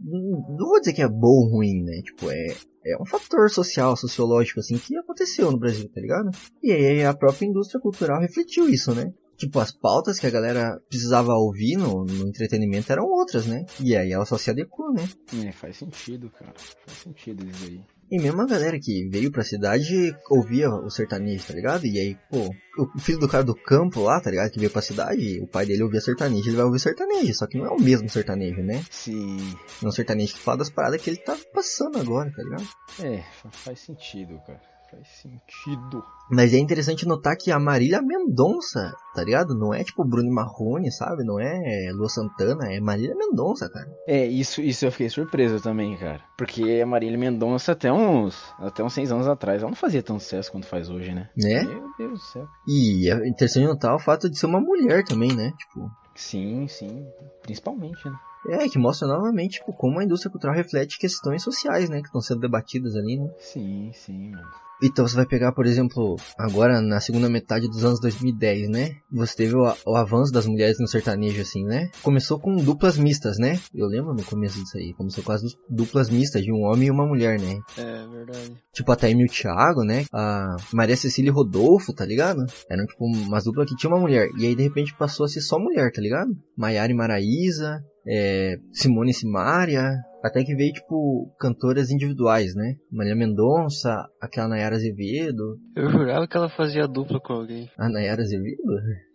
[0.04, 2.00] Não vou dizer que é bom ou ruim, né?
[2.02, 2.46] Tipo, é,
[2.86, 6.30] é um fator social, sociológico, assim, que aconteceu no Brasil, tá ligado?
[6.62, 9.12] E aí a própria indústria cultural refletiu isso, né?
[9.36, 13.64] Tipo, as pautas que a galera precisava ouvir no, no entretenimento eram outras, né?
[13.80, 15.08] E aí ela só se adequou, né?
[15.46, 16.52] É, faz sentido, cara.
[16.86, 17.80] Faz sentido isso aí.
[18.08, 21.84] E mesmo a galera que veio pra cidade ouvia o sertanejo, tá ligado?
[21.86, 22.48] E aí, pô,
[22.94, 24.48] o filho do cara do campo lá, tá ligado?
[24.52, 27.58] Que veio pra cidade, o pai dele ouvia sertanejo, ele vai ouvir sertanejo, só que
[27.58, 28.84] não é o mesmo sertanejo, né?
[28.92, 29.36] Sim.
[29.82, 32.68] Não é um sertanejo que fala das paradas que ele tá passando agora, tá ligado?
[33.02, 34.60] É, fa- faz sentido, cara.
[34.90, 36.04] Faz sentido.
[36.30, 39.54] Mas é interessante notar que a Marília Mendonça, tá ligado?
[39.54, 41.24] Não é tipo Bruno Marrone, sabe?
[41.24, 43.88] Não é Lua Santana, é Marília Mendonça, cara.
[44.06, 46.20] É, isso, isso eu fiquei surpreso também, cara.
[46.36, 48.54] Porque a Marília Mendonça até uns.
[48.58, 51.30] Até uns seis anos atrás, ela não fazia tanto sucesso quanto faz hoje, né?
[51.36, 51.64] Né?
[51.64, 52.48] Meu Deus do céu.
[52.66, 55.52] E é interessante notar o fato de ser uma mulher também, né?
[55.58, 57.06] Tipo, Sim, sim.
[57.42, 58.16] Principalmente, né?
[58.48, 62.00] é, que mostra novamente tipo, como a indústria cultural reflete questões sociais, né?
[62.00, 63.28] Que estão sendo debatidas ali, né?
[63.38, 64.65] Sim, sim, mano.
[64.82, 68.90] Então você vai pegar, por exemplo, agora na segunda metade dos anos 2010, né?
[69.10, 71.88] Você teve o, o avanço das mulheres no sertanejo, assim, né?
[72.02, 73.58] Começou com duplas mistas, né?
[73.74, 74.92] Eu lembro no começo disso aí.
[74.94, 77.58] Começou com as du- duplas mistas de um homem e uma mulher, né?
[77.78, 78.52] É verdade.
[78.72, 80.04] Tipo a Taime e o Thiago, né?
[80.12, 82.44] A Maria Cecília e Rodolfo, tá ligado?
[82.70, 84.28] Eram tipo umas duplas que tinha uma mulher.
[84.38, 86.30] E aí de repente passou a ser só mulher, tá ligado?
[86.56, 89.94] Maiara e Maraísa, é, Simone e Simária.
[90.22, 92.76] Até que veio, tipo, cantoras individuais, né?
[92.90, 95.58] Maria Mendonça, aquela Nayara Azevedo.
[95.74, 97.70] Eu jurava que ela fazia dupla com alguém.
[97.78, 98.56] A Nayara Azevedo?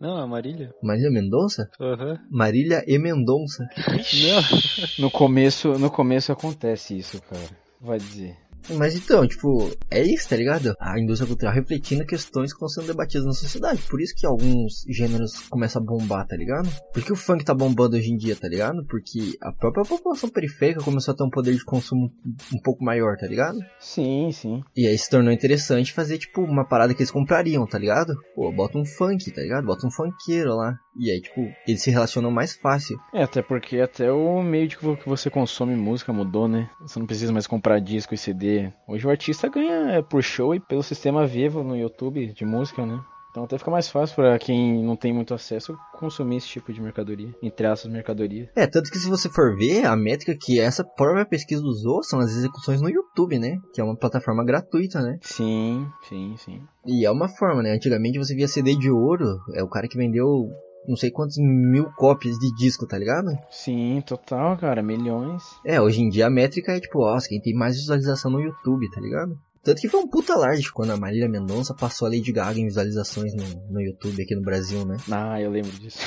[0.00, 0.72] Não, a Marília.
[0.82, 1.68] Marília Mendonça?
[1.80, 2.18] Aham.
[2.30, 3.64] Marília e Mendonça.
[3.88, 5.04] Não.
[5.04, 7.48] No começo, no começo acontece isso, cara.
[7.80, 8.36] Vai dizer.
[8.70, 10.74] Mas então, tipo, é isso, tá ligado?
[10.80, 13.82] A indústria cultural refletindo questões que estão sendo debatidas na sociedade.
[13.88, 16.68] Por isso que alguns gêneros começam a bombar, tá ligado?
[16.92, 18.84] Por que o funk tá bombando hoje em dia, tá ligado?
[18.86, 22.12] Porque a própria população periférica começou a ter um poder de consumo
[22.54, 23.58] um pouco maior, tá ligado?
[23.78, 24.62] Sim, sim.
[24.76, 28.14] E aí se tornou interessante fazer, tipo, uma parada que eles comprariam, tá ligado?
[28.34, 29.66] Pô, bota um funk, tá ligado?
[29.66, 30.74] Bota um funkeiro lá.
[30.98, 32.98] E aí, tipo, eles se relacionam mais fácil.
[33.14, 36.68] É, até porque até o meio de que vo- que você consome música mudou, né?
[36.82, 38.51] Você não precisa mais comprar disco e CD.
[38.86, 43.00] Hoje o artista ganha por show e pelo sistema Vivo no YouTube de música, né?
[43.32, 46.82] Então até fica mais fácil pra quem não tem muito acesso consumir esse tipo de
[46.82, 47.34] mercadoria.
[47.42, 48.50] Entre aspas, mercadoria.
[48.54, 52.20] É, tanto que se você for ver, a métrica que essa própria pesquisa usou são
[52.20, 53.56] as execuções no YouTube, né?
[53.72, 55.18] Que é uma plataforma gratuita, né?
[55.22, 56.60] Sim, sim, sim.
[56.86, 57.72] E é uma forma, né?
[57.72, 60.50] Antigamente você via CD de ouro, é o cara que vendeu
[60.86, 63.30] não sei quantos mil cópias de disco, tá ligado?
[63.50, 64.82] Sim, total, cara.
[64.82, 65.42] Milhões.
[65.64, 68.90] É, hoje em dia a métrica é tipo, ó, quem tem mais visualização no YouTube,
[68.90, 69.38] tá ligado?
[69.64, 72.64] Tanto que foi um puta alarde quando a Marília Mendonça passou a Lady Gaga em
[72.66, 74.96] visualizações no, no YouTube aqui no Brasil, né?
[75.10, 75.98] Ah, eu lembro disso.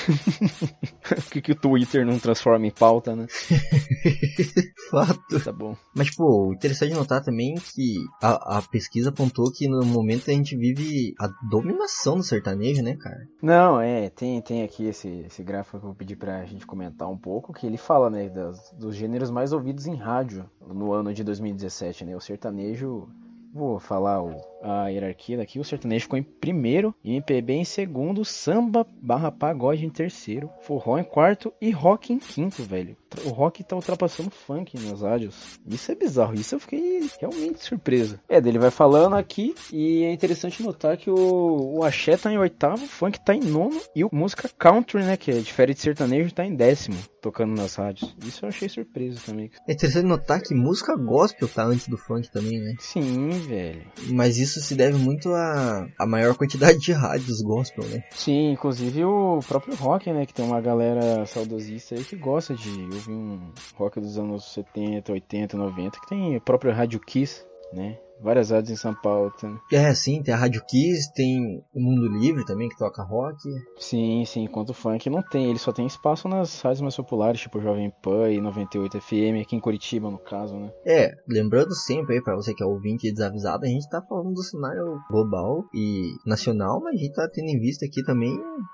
[1.17, 3.25] o que, que o Twitter não transforma em pauta, né?
[4.91, 5.39] Fato.
[5.43, 5.75] Tá bom.
[5.95, 10.55] Mas, pô, interessante notar também que a, a pesquisa apontou que no momento a gente
[10.57, 13.25] vive a dominação do sertanejo, né, cara?
[13.41, 17.07] Não, é, tem, tem aqui esse, esse gráfico que eu vou pedir pra gente comentar
[17.09, 21.13] um pouco, que ele fala, né, das- dos gêneros mais ouvidos em rádio no ano
[21.13, 22.15] de 2017, né?
[22.15, 23.07] O sertanejo,
[23.55, 28.85] vou falar o, a hierarquia daqui, o sertanejo ficou em primeiro, MPB em segundo, samba
[29.01, 32.97] barra pagode em terceiro, forró em quarto e rock em quinto, velho.
[33.25, 35.36] O rock tá ultrapassando o funk nas rádios.
[35.67, 38.19] Isso é bizarro, isso eu fiquei realmente surpreso.
[38.28, 42.38] É, dele vai falando aqui e é interessante notar que o, o axé tá em
[42.38, 45.84] oitavo, o funk tá em nono e o música country, né, que é diferente de
[45.84, 48.15] sertanejo, tá em décimo, tocando nas rádios.
[48.25, 49.51] Isso eu achei surpreso também.
[49.67, 52.75] É interessante notar que música gospel tá antes do funk também, né?
[52.80, 53.86] Sim, velho.
[54.10, 58.04] Mas isso se deve muito à, à maior quantidade de rádios gospel, né?
[58.12, 60.25] Sim, inclusive o próprio rock, né?
[60.25, 62.69] Que tem uma galera saudosista aí que gosta de
[63.05, 67.97] ouvir um rock dos anos 70, 80, 90, que tem o próprio Rádio Kiss, né?
[68.21, 69.60] Várias rádios em São Paulo também.
[69.71, 73.38] É, sim, tem a Rádio Kiss, tem o Mundo Livre também, que toca rock.
[73.78, 77.41] Sim, sim, enquanto o funk não tem, ele só tem espaço nas rádios mais populares,
[77.41, 80.71] tipo Jovem Pan e 98 FM, aqui em Curitiba, no caso, né?
[80.86, 84.34] É, lembrando sempre aí, pra você que é ouvinte e desavisado, a gente tá falando
[84.34, 88.32] do cenário global e nacional, mas a gente tá tendo em vista aqui também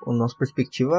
[0.07, 0.97] a nossa perspectiva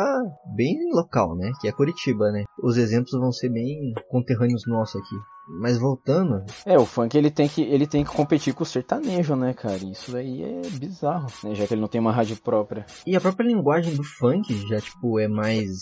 [0.57, 1.53] bem local, né?
[1.61, 2.45] Que é Curitiba, né?
[2.63, 5.17] Os exemplos vão ser bem conterrâneos nossos aqui.
[5.49, 9.35] Mas voltando, É, o funk ele tem que ele tem que competir com o sertanejo,
[9.35, 9.77] né, cara?
[9.79, 11.55] Isso daí é bizarro, né?
[11.55, 12.87] Já que ele não tem uma rádio própria.
[13.07, 15.73] e a própria linguagem do funk já, tipo, é mais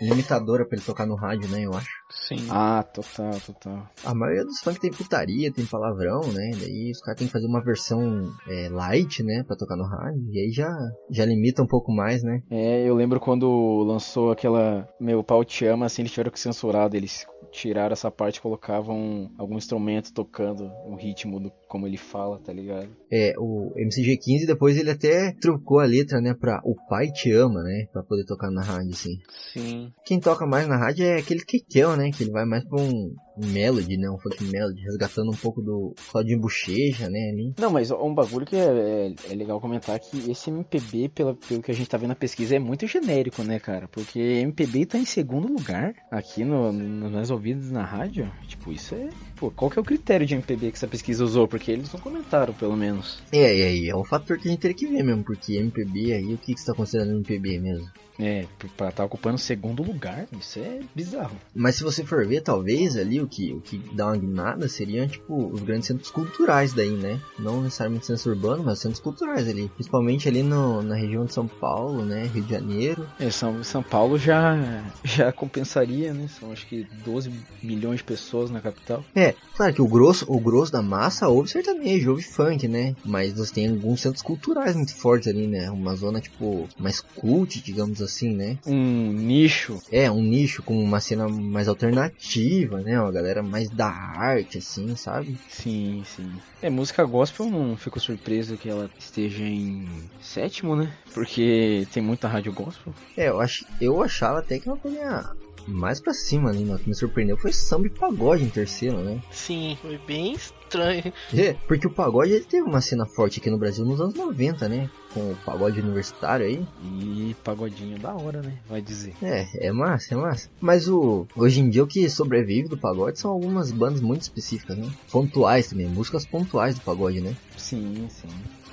[0.00, 1.62] limitadora pra ele tocar no rádio, né?
[1.64, 1.88] Eu acho.
[2.28, 2.46] Sim.
[2.50, 3.88] Ah, total, total.
[4.04, 6.50] A maioria dos funk tem putaria, tem palavrão, né?
[6.58, 9.44] Daí os caras têm que fazer uma versão é, light, né?
[9.46, 10.22] Pra tocar no rádio.
[10.32, 10.70] E aí já,
[11.10, 12.42] já limita um pouco mais, né?
[12.50, 16.92] É, eu lembro quando lançou aquela Meu Pau Te Ama, assim, eles tiveram que censurar,
[16.94, 22.38] eles tiraram essa parte e colocavam algum instrumento tocando o ritmo do como ele fala,
[22.38, 22.88] tá ligado?
[23.10, 26.34] É, o MCG15 depois ele até trocou a letra, né?
[26.34, 27.86] Pra O Pai Te Ama, né?
[27.92, 29.18] Pra poder tocar na rádio, assim.
[29.52, 29.92] Sim.
[30.04, 32.10] Quem toca mais na rádio é aquele Kekel, né?
[32.10, 34.08] Que ele vai mais pra um, melody, né?
[34.10, 37.30] Um funk melody, resgatando um pouco do Claudinho Bochecha, né?
[37.30, 37.54] Ali.
[37.58, 41.62] Não, mas um bagulho que é, é, é legal comentar que esse MPB, pela, pelo
[41.62, 43.88] que a gente tá vendo na pesquisa, é muito genérico, né, cara?
[43.88, 48.30] Porque MPB tá em segundo lugar aqui no, no, nas ouvidas na rádio.
[48.46, 49.08] Tipo, isso é.
[49.36, 51.46] Pô, qual que é o critério de MPB que essa pesquisa usou?
[51.46, 53.22] Porque eles não comentaram, pelo menos.
[53.32, 56.12] É, e aí, é um fator que a gente teria que ver mesmo, porque MPB
[56.12, 57.86] aí, o que, que você tá considerando MPB mesmo?
[58.18, 61.36] É, pra estar tá ocupando o segundo lugar, isso é bizarro.
[61.54, 65.06] Mas se você for ver, talvez ali o que, o que dá uma guinada seriam,
[65.06, 67.20] tipo, os grandes centros culturais daí, né?
[67.38, 69.68] Não necessariamente centros urbanos, mas centros culturais ali.
[69.68, 72.26] Principalmente ali no, na região de São Paulo, né?
[72.32, 73.06] Rio de Janeiro.
[73.18, 74.56] É, São, São Paulo já,
[75.04, 76.28] já compensaria, né?
[76.28, 77.30] São acho que 12
[77.62, 79.04] milhões de pessoas na capital.
[79.14, 82.94] É, claro que o grosso, o grosso da massa ouve sertanejo, ouve funk, né?
[83.04, 85.70] Mas você tem alguns centros culturais muito fortes ali, né?
[85.70, 88.58] Uma zona, tipo, mais cult, digamos assim, né?
[88.66, 89.80] Um nicho.
[89.90, 93.00] É, um nicho com uma cena mais alternativa, né?
[93.00, 95.36] Uma galera mais da arte, assim, sabe?
[95.48, 96.30] Sim, sim.
[96.62, 99.86] É, música gospel, não fico surpreso que ela esteja em
[100.20, 100.92] sétimo, né?
[101.12, 102.92] Porque tem muita rádio gospel.
[103.16, 105.24] É, eu, ach, eu achava até que ela podia
[105.66, 106.74] mais pra cima ali, né?
[106.74, 109.20] O que me surpreendeu foi samba e pagode em terceiro, né?
[109.30, 110.36] Sim, foi bem
[110.66, 111.12] estranho.
[111.32, 114.68] É, porque o pagode ele teve uma cena forte aqui no Brasil nos anos 90,
[114.68, 114.90] né?
[115.14, 116.66] Com o pagode universitário aí.
[116.84, 118.52] E pagodinho da hora, né?
[118.68, 119.14] Vai dizer.
[119.22, 120.50] É, é massa, é massa.
[120.60, 124.76] Mas o hoje em dia o que sobrevive do pagode são algumas bandas muito específicas,
[124.76, 124.90] né?
[125.10, 127.34] Pontuais também, músicas pontuais do pagode, né?
[127.56, 128.28] Sim, sim.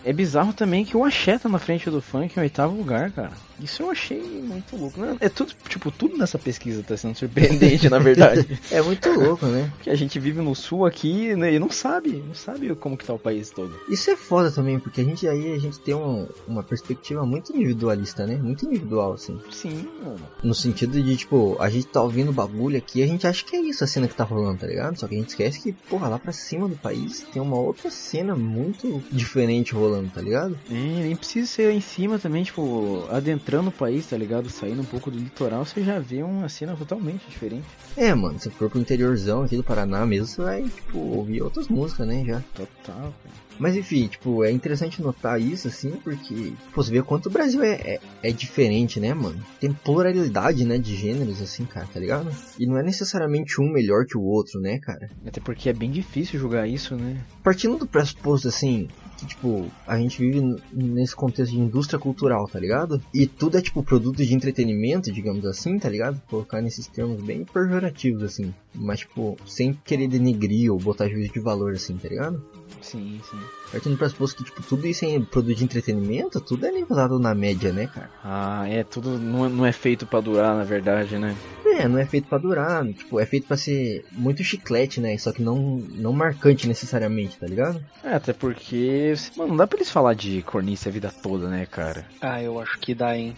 [0.06, 3.32] É bizarro também que o Axé tá na frente do funk em oitavo lugar, cara.
[3.60, 5.00] Isso eu achei muito louco.
[5.00, 8.60] Não, é tudo, tipo, tudo nessa pesquisa tá sendo surpreendente, na verdade.
[8.72, 9.72] é muito louco, né?
[9.76, 13.06] Porque a gente vive no sul aqui né, e não sabe, não sabe como que
[13.06, 13.74] tá o país todo.
[13.90, 17.56] Isso é foda também, porque a gente aí a gente tem um, uma perspectiva muito
[17.56, 18.36] individualista, né?
[18.36, 19.40] Muito individual, assim.
[19.52, 20.20] Sim, mano.
[20.42, 23.56] No sentido de, tipo, a gente tá ouvindo bagulho aqui e a gente acha que
[23.56, 24.98] é isso a cena que tá rolando, tá ligado?
[24.98, 27.90] Só que a gente esquece que, porra, lá pra cima do país tem uma outra
[27.90, 30.58] cena muito diferente rolando, tá ligado?
[30.70, 34.50] É, nem precisa ser em cima também, tipo, adentrando o país, tá ligado?
[34.50, 37.66] Saindo um pouco do litoral, você já vê uma cena totalmente diferente.
[37.96, 41.68] É, mano, se for pro interiorzão aqui do Paraná mesmo, você vai, tipo, ouvir outras
[41.68, 42.42] músicas, né, já.
[42.56, 43.44] Total, cara.
[43.60, 47.62] Mas enfim, tipo, é interessante notar isso, assim, porque, pô, você vê quanto o Brasil
[47.64, 49.40] é, é, é, diferente, né, mano?
[49.60, 52.32] Tem pluralidade, né, de gêneros, assim, cara, tá ligado?
[52.58, 55.10] E não é necessariamente um melhor que o outro, né, cara?
[55.26, 57.22] Até porque é bem difícil julgar isso, né?
[57.44, 58.88] Partindo do pressuposto, assim,
[59.24, 63.02] que, tipo, a gente vive nesse contexto de indústria cultural, tá ligado?
[63.14, 66.22] E tudo é, tipo, produto de entretenimento, digamos assim, tá ligado?
[66.30, 68.54] Colocar nesses termos bem pejorativos, assim.
[68.76, 72.44] Mas, tipo, sem querer denegrir ou botar juízo de valor, assim, tá ligado?
[72.82, 73.40] Sim, sim.
[73.72, 77.34] Partindo do pressuposto que, tipo, tudo isso é produto de entretenimento, tudo é nivelado na
[77.34, 78.10] média, né, cara?
[78.24, 81.36] Ah, é, tudo não, não é feito para durar, na verdade, né?
[81.74, 85.18] É, não é feito para durar, tipo, é feito para ser muito chiclete, né?
[85.18, 87.84] Só que não, não marcante necessariamente, tá ligado?
[88.04, 91.66] É, até porque, mano, não dá pra eles falar de cornice a vida toda, né,
[91.66, 92.06] cara?
[92.22, 93.36] Ah, eu acho que dá, hein?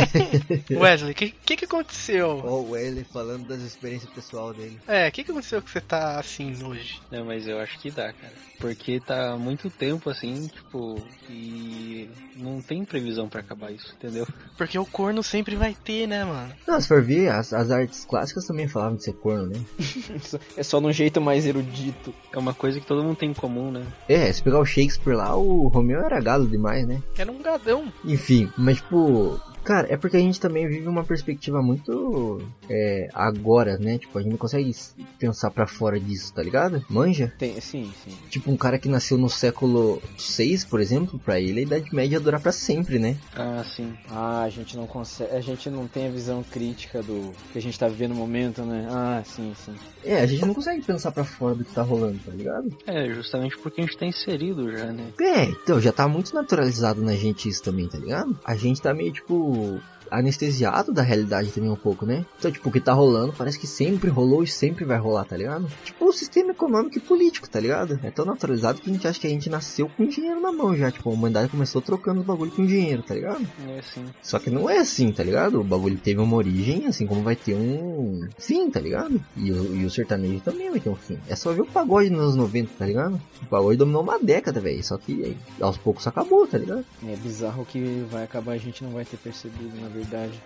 [0.70, 2.42] Wesley, o que, que que aconteceu?
[2.44, 4.78] Ó, o Wesley falando das experiências pessoal dele.
[4.86, 7.00] É, o que que aconteceu que você tá assim hoje?
[7.10, 8.32] Não, mas eu acho que dá, cara.
[8.58, 14.26] Porque tá muito tempo assim, tipo, e não tem previsão para acabar isso, entendeu?
[14.56, 16.52] Porque o corno sempre vai ter, né, mano?
[16.66, 19.60] Não, se for ver, as, as artes clássicas também falavam de ser corno, né?
[20.56, 22.14] é só num jeito mais erudito.
[22.32, 23.84] É uma coisa que todo mundo tem em comum, né?
[24.08, 27.02] É, se pegar o Shakespeare lá, o Romeu era gado demais, né?
[27.16, 27.92] Era um gadão.
[28.04, 33.78] Enfim, mas tipo, Cara, é porque a gente também vive uma perspectiva muito é, agora,
[33.78, 33.98] né?
[33.98, 34.74] Tipo, a gente não consegue
[35.18, 36.84] pensar para fora disso, tá ligado?
[36.88, 37.32] Manja?
[37.38, 38.16] Tem, sim, sim.
[38.28, 42.16] Tipo, um cara que nasceu no século 6, por exemplo, para ele a Idade Média
[42.16, 43.16] ia durar para sempre, né?
[43.36, 43.92] Ah, sim.
[44.08, 47.62] Ah, a gente não consegue, a gente não tem a visão crítica do que a
[47.62, 48.86] gente tá vivendo no momento, né?
[48.90, 49.74] Ah, sim, sim.
[50.04, 52.76] É, a gente não consegue pensar para fora do que tá rolando, tá ligado?
[52.86, 55.12] É, justamente porque a gente tá inserido já, né?
[55.20, 58.38] É, então já tá muito naturalizado na gente isso também, tá ligado?
[58.44, 62.24] A gente tá meio tipo 五 anestesiado da realidade também um pouco, né?
[62.38, 65.36] Então, tipo, o que tá rolando parece que sempre rolou e sempre vai rolar, tá
[65.36, 65.66] ligado?
[65.84, 67.98] Tipo, o sistema econômico e político, tá ligado?
[68.02, 70.76] É tão naturalizado que a gente acha que a gente nasceu com dinheiro na mão
[70.76, 70.90] já.
[70.90, 73.46] Tipo, a humanidade começou trocando os bagulho com dinheiro, tá ligado?
[73.68, 74.04] É assim.
[74.22, 75.60] Só que não é assim, tá ligado?
[75.60, 79.22] O bagulho teve uma origem, assim como vai ter um fim, tá ligado?
[79.36, 81.18] E o, e o sertanejo também vai ter um fim.
[81.28, 83.20] É só ver o pagode nos anos 90, tá ligado?
[83.42, 84.82] O pagode dominou uma década, velho.
[84.82, 86.84] Só que aí, aos poucos acabou, tá ligado?
[87.06, 89.99] É bizarro que vai acabar a gente não vai ter percebido, na verdade.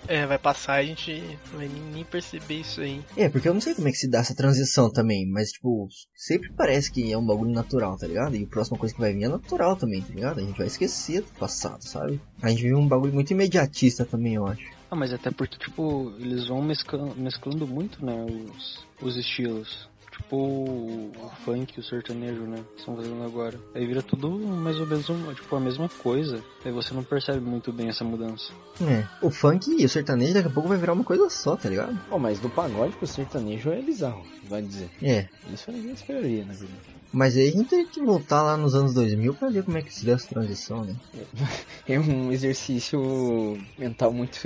[0.08, 3.02] É, vai passar e a gente não vai nem perceber isso aí.
[3.16, 5.88] É, porque eu não sei como é que se dá essa transição também, mas tipo,
[6.14, 8.36] sempre parece que é um bagulho natural, tá ligado?
[8.36, 10.40] E a próxima coisa que vai vir é natural também, tá ligado?
[10.40, 12.20] A gente vai esquecer do passado, sabe?
[12.42, 14.64] A gente vive um bagulho muito imediatista também, eu acho.
[14.90, 19.88] Ah, mas até porque, tipo, eles vão mesclando, mesclando muito, né, os, os estilos.
[20.34, 22.64] Tipo o, o funk, o sertanejo, né?
[22.74, 23.58] Que estão fazendo agora.
[23.74, 26.42] Aí vira tudo mais ou menos tipo, a mesma coisa.
[26.64, 28.52] Aí você não percebe muito bem essa mudança.
[28.82, 29.06] É.
[29.22, 31.98] O funk e o sertanejo daqui a pouco vai virar uma coisa só, tá ligado?
[32.08, 34.90] Pô, mas do pagode pro sertanejo é bizarro, vai dizer.
[35.02, 35.28] É.
[35.52, 36.94] Isso ninguém esperaria, na verdade.
[37.12, 39.82] Mas aí a gente teria que voltar lá nos anos 2000 pra ver como é
[39.82, 40.96] que se deu essa transição, né?
[41.86, 44.40] É um exercício mental muito.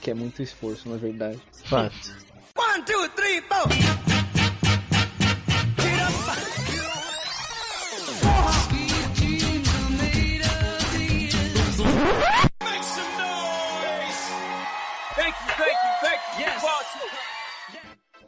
[0.00, 1.38] que, é muito esforço, na verdade.
[1.66, 2.22] Fato.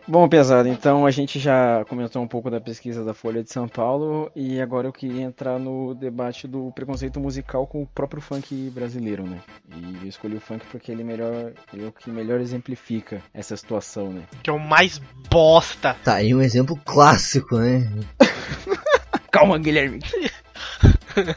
[0.06, 3.66] Bom, pesado, então a gente já comentou um pouco da pesquisa da Folha de São
[3.66, 8.70] Paulo e agora eu queria entrar no debate do preconceito musical com o próprio funk
[8.70, 9.40] brasileiro, né?
[9.74, 13.56] E eu escolhi o funk porque ele melhor, ele é o que melhor exemplifica essa
[13.56, 14.24] situação, né?
[14.42, 15.96] Que é o mais bosta.
[16.04, 17.90] Tá aí um exemplo clássico, né?
[19.32, 20.00] Calma, Guilherme.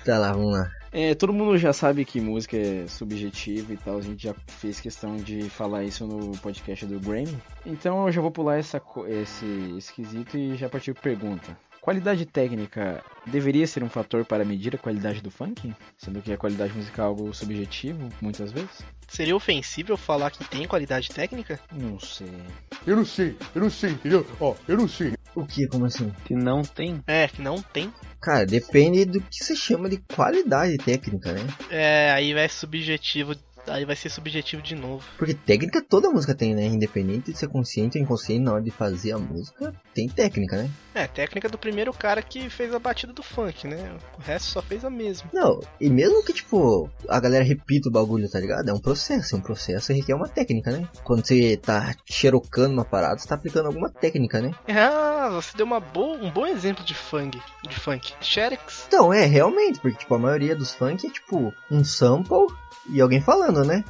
[0.03, 0.76] Tá lá, vamos lá.
[0.91, 4.79] É, todo mundo já sabe que música é subjetiva e tal, a gente já fez
[4.79, 7.37] questão de falar isso no podcast do Grammy.
[7.65, 9.45] Então eu já vou pular essa, esse
[9.77, 11.57] esquisito e já partir pra pergunta.
[11.87, 15.73] Qualidade técnica deveria ser um fator para medir a qualidade do funk?
[15.97, 18.83] Sendo que a qualidade musical é algo subjetivo, muitas vezes?
[19.07, 21.57] Seria ofensível falar que tem qualidade técnica?
[21.71, 22.27] Não sei.
[22.85, 24.27] Eu não sei, eu não sei, entendeu?
[24.37, 25.16] Ó, eu não sei.
[25.37, 25.67] O que?
[25.67, 26.11] Como assim?
[26.25, 27.03] Que não tem.
[27.05, 27.93] É, que não tem.
[28.19, 31.41] Cara, depende do que você chama de qualidade técnica, né?
[31.69, 33.35] É, aí vai subjetivo.
[33.67, 35.03] Aí vai ser subjetivo de novo.
[35.17, 36.65] Porque técnica toda música tem, né?
[36.65, 40.69] Independente de ser consciente ou inconsciente na hora de fazer a música, tem técnica, né?
[40.93, 43.97] É, técnica do primeiro cara que fez a batida do funk, né?
[44.17, 45.29] O resto só fez a mesma.
[45.33, 48.69] Não, e mesmo que, tipo, a galera repita o bagulho, tá ligado?
[48.69, 50.87] É um processo, é um processo requer uma técnica, né?
[51.03, 54.51] Quando você tá xerocando uma parada, você tá aplicando alguma técnica, né?
[54.67, 57.39] Ah, você deu uma boa, um bom exemplo de funk.
[57.67, 58.13] De funk.
[58.21, 58.85] Xerex.
[58.87, 62.47] Então, é, realmente, porque, tipo, a maioria dos funk é, tipo, um sample
[62.89, 63.83] e alguém falando, né?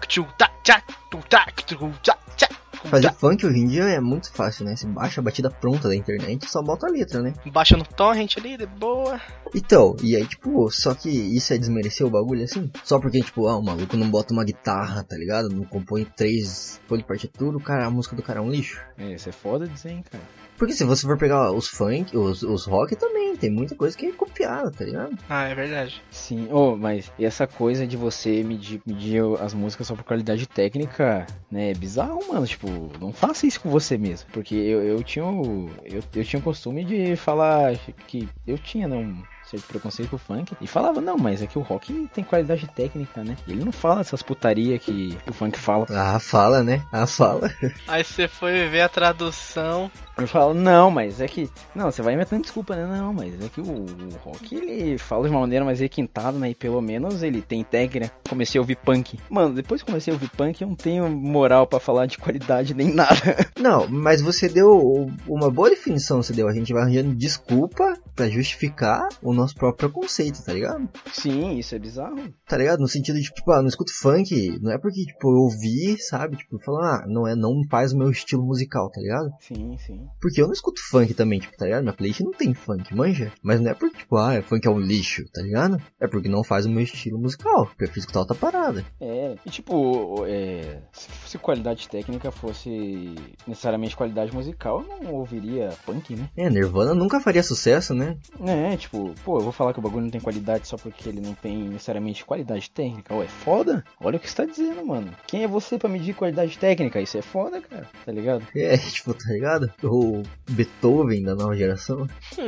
[2.86, 4.76] Fazer funk hoje em dia é muito fácil, né?
[4.76, 7.34] Você baixa a batida pronta da internet e só bota a letra, né?
[7.52, 9.20] Baixa no torrent ali, de boa.
[9.54, 12.72] Então, e aí, tipo, só que isso é desmerecer o bagulho assim?
[12.84, 15.50] Só porque, tipo, ah, o maluco não bota uma guitarra, tá ligado?
[15.50, 18.82] Não compõe três folhas de partitura, o cara, a música do cara é um lixo.
[18.98, 20.24] É, isso é foda dizer, hein, cara.
[20.58, 24.08] Porque se você for pegar os funk, os, os rock também, tem muita coisa que
[24.08, 25.18] é copiada, tá ligado?
[25.30, 26.02] Ah, é verdade.
[26.10, 30.48] Sim, oh, mas e essa coisa de você medir, medir as músicas só por qualidade
[30.48, 31.72] técnica, né?
[31.72, 32.46] É bizarro, mano.
[32.46, 32.68] Tipo,
[33.00, 34.30] não faça isso com você mesmo.
[34.32, 35.70] Porque eu, eu tinha o.
[35.84, 38.96] Eu, eu tinha o costume de falar que eu tinha, né?
[38.96, 40.56] Um certo preconceito com o funk.
[40.60, 43.38] E falava, não, mas é que o rock tem qualidade técnica, né?
[43.48, 45.86] E ele não fala essas putaria que o funk fala.
[45.90, 46.84] Ah, fala, né?
[46.92, 47.52] Ah, fala.
[47.88, 49.92] Aí você foi ver a tradução.
[50.18, 51.50] Eu falo, não, mas é que.
[51.76, 52.88] Não, você vai inventando desculpa, né?
[52.88, 56.50] Não, mas é que o, o rock ele fala de uma maneira mais requintada, né?
[56.50, 58.12] E pelo menos ele tem técnica.
[58.28, 59.20] Comecei a ouvir punk.
[59.30, 62.74] Mano, depois que comecei a ouvir punk, eu não tenho moral pra falar de qualidade
[62.74, 63.16] nem nada.
[63.60, 66.48] Não, mas você deu uma boa definição, você deu.
[66.48, 70.88] A gente vai arranjando desculpa pra justificar o nosso próprio preconceito, tá ligado?
[71.12, 72.34] Sim, isso é bizarro.
[72.48, 72.80] Tá ligado?
[72.80, 76.38] No sentido de, tipo, ah, não escuto funk, não é porque, tipo, eu ouvi, sabe?
[76.38, 79.30] Tipo, falando, ah, não é, não faz o meu estilo musical, tá ligado?
[79.40, 80.07] Sim, sim.
[80.22, 81.84] Porque eu não escuto funk também, tipo, tá ligado?
[81.84, 83.32] Minha playlist não tem funk, manja?
[83.42, 85.82] Mas não é porque, tipo, ah, funk é um lixo, tá ligado?
[86.00, 87.62] É porque não faz o meu estilo musical.
[87.64, 88.86] Eu prefiro escutar outra parada.
[89.00, 93.16] É, e tipo, é, se fosse qualidade técnica fosse
[93.48, 96.30] necessariamente qualidade musical, eu não ouviria punk, né?
[96.36, 98.18] É, Nirvana nunca faria sucesso, né?
[98.46, 101.22] É, tipo, pô, eu vou falar que o bagulho não tem qualidade só porque ele
[101.22, 103.16] não tem necessariamente qualidade técnica.
[103.16, 103.84] Ué, foda?
[104.00, 105.12] Olha o que você tá dizendo, mano.
[105.26, 107.02] Quem é você pra medir qualidade técnica?
[107.02, 108.46] Isso é foda, cara, tá ligado?
[108.56, 109.72] É, tipo, tá ligado?
[109.98, 112.08] O Beethoven da nova geração.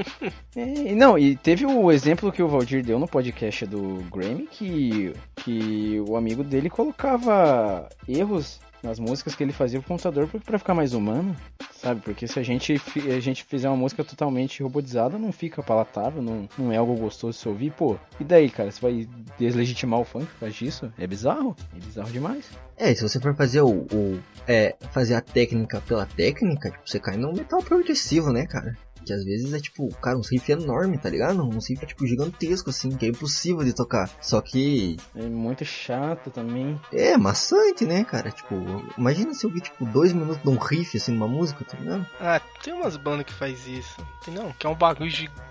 [0.55, 5.13] É, não, e teve o exemplo que o Valdir deu no podcast do Grammy que,
[5.35, 10.73] que o amigo dele colocava erros nas músicas que ele fazia pro computador pra ficar
[10.73, 11.35] mais humano,
[11.73, 12.01] sabe?
[12.01, 12.81] Porque se a gente,
[13.15, 17.37] a gente fizer uma música totalmente robotizada, não fica palatável, não, não é algo gostoso
[17.37, 17.97] de se ouvir, pô.
[18.19, 18.71] E daí, cara?
[18.71, 20.91] Você vai deslegitimar o funk por causa disso?
[20.97, 21.55] É bizarro?
[21.75, 22.45] É bizarro demais.
[22.77, 26.99] É, se você for fazer o, o- é, fazer a técnica pela técnica, tipo, você
[26.99, 28.77] cai num metal progressivo, né, cara?
[29.09, 31.41] Que às vezes é tipo, cara, um riff enorme, tá ligado?
[31.41, 34.07] Um riff tipo gigantesco, assim, que é impossível de tocar.
[34.21, 36.79] Só que É muito chato também.
[36.93, 38.29] é maçante, né, cara?
[38.29, 38.55] Tipo,
[38.95, 42.05] imagina se eu ouvir, tipo, dois minutos de um riff, assim, numa música, tá ligado?
[42.19, 43.97] Ah, tem umas bandas que faz isso.
[44.23, 45.41] Tem não, que é um bagulho gigante.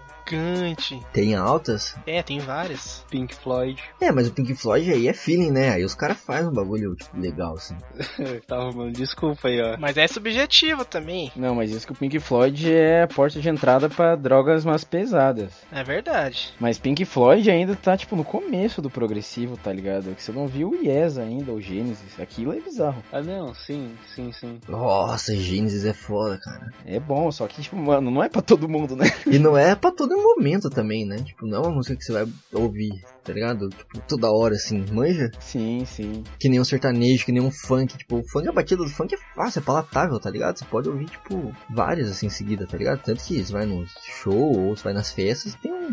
[1.12, 1.94] Tem altas.
[2.06, 3.04] É, tem várias.
[3.10, 3.82] Pink Floyd.
[4.00, 5.70] É, mas o Pink Floyd aí é feeling, né?
[5.70, 7.76] Aí os caras fazem um bagulho, tipo, legal, assim.
[8.46, 9.76] Tava, mano, desculpa aí, ó.
[9.78, 11.32] Mas é subjetivo também.
[11.36, 14.84] Não, mas isso que o Pink Floyd é a porta de entrada pra drogas mais
[14.84, 15.52] pesadas.
[15.72, 16.52] É verdade.
[16.60, 20.14] Mas Pink Floyd ainda tá, tipo, no começo do progressivo, tá ligado?
[20.14, 22.18] Que você não viu o Yes ainda, o Genesis.
[22.20, 23.02] Aquilo é bizarro.
[23.12, 24.58] Ah, não, sim, sim, sim.
[24.68, 26.72] Nossa, Gênesis é foda, cara.
[26.84, 29.06] É bom, só que, tipo, mano, não é pra todo mundo, né?
[29.26, 31.16] E não é pra todo momento também, né?
[31.18, 33.68] Tipo, não é uma música que você vai ouvir, tá ligado?
[33.68, 35.30] Tipo, toda hora, assim, manja?
[35.40, 36.24] Sim, sim.
[36.38, 37.96] Que nem um sertanejo, que nem um funk.
[37.96, 40.58] Tipo, o funk, a batida do funk é fácil, é palatável, tá ligado?
[40.58, 43.02] Você pode ouvir, tipo, várias, assim, em seguida, tá ligado?
[43.02, 45.88] Tanto que você vai no show ou você vai nas festas, tem um...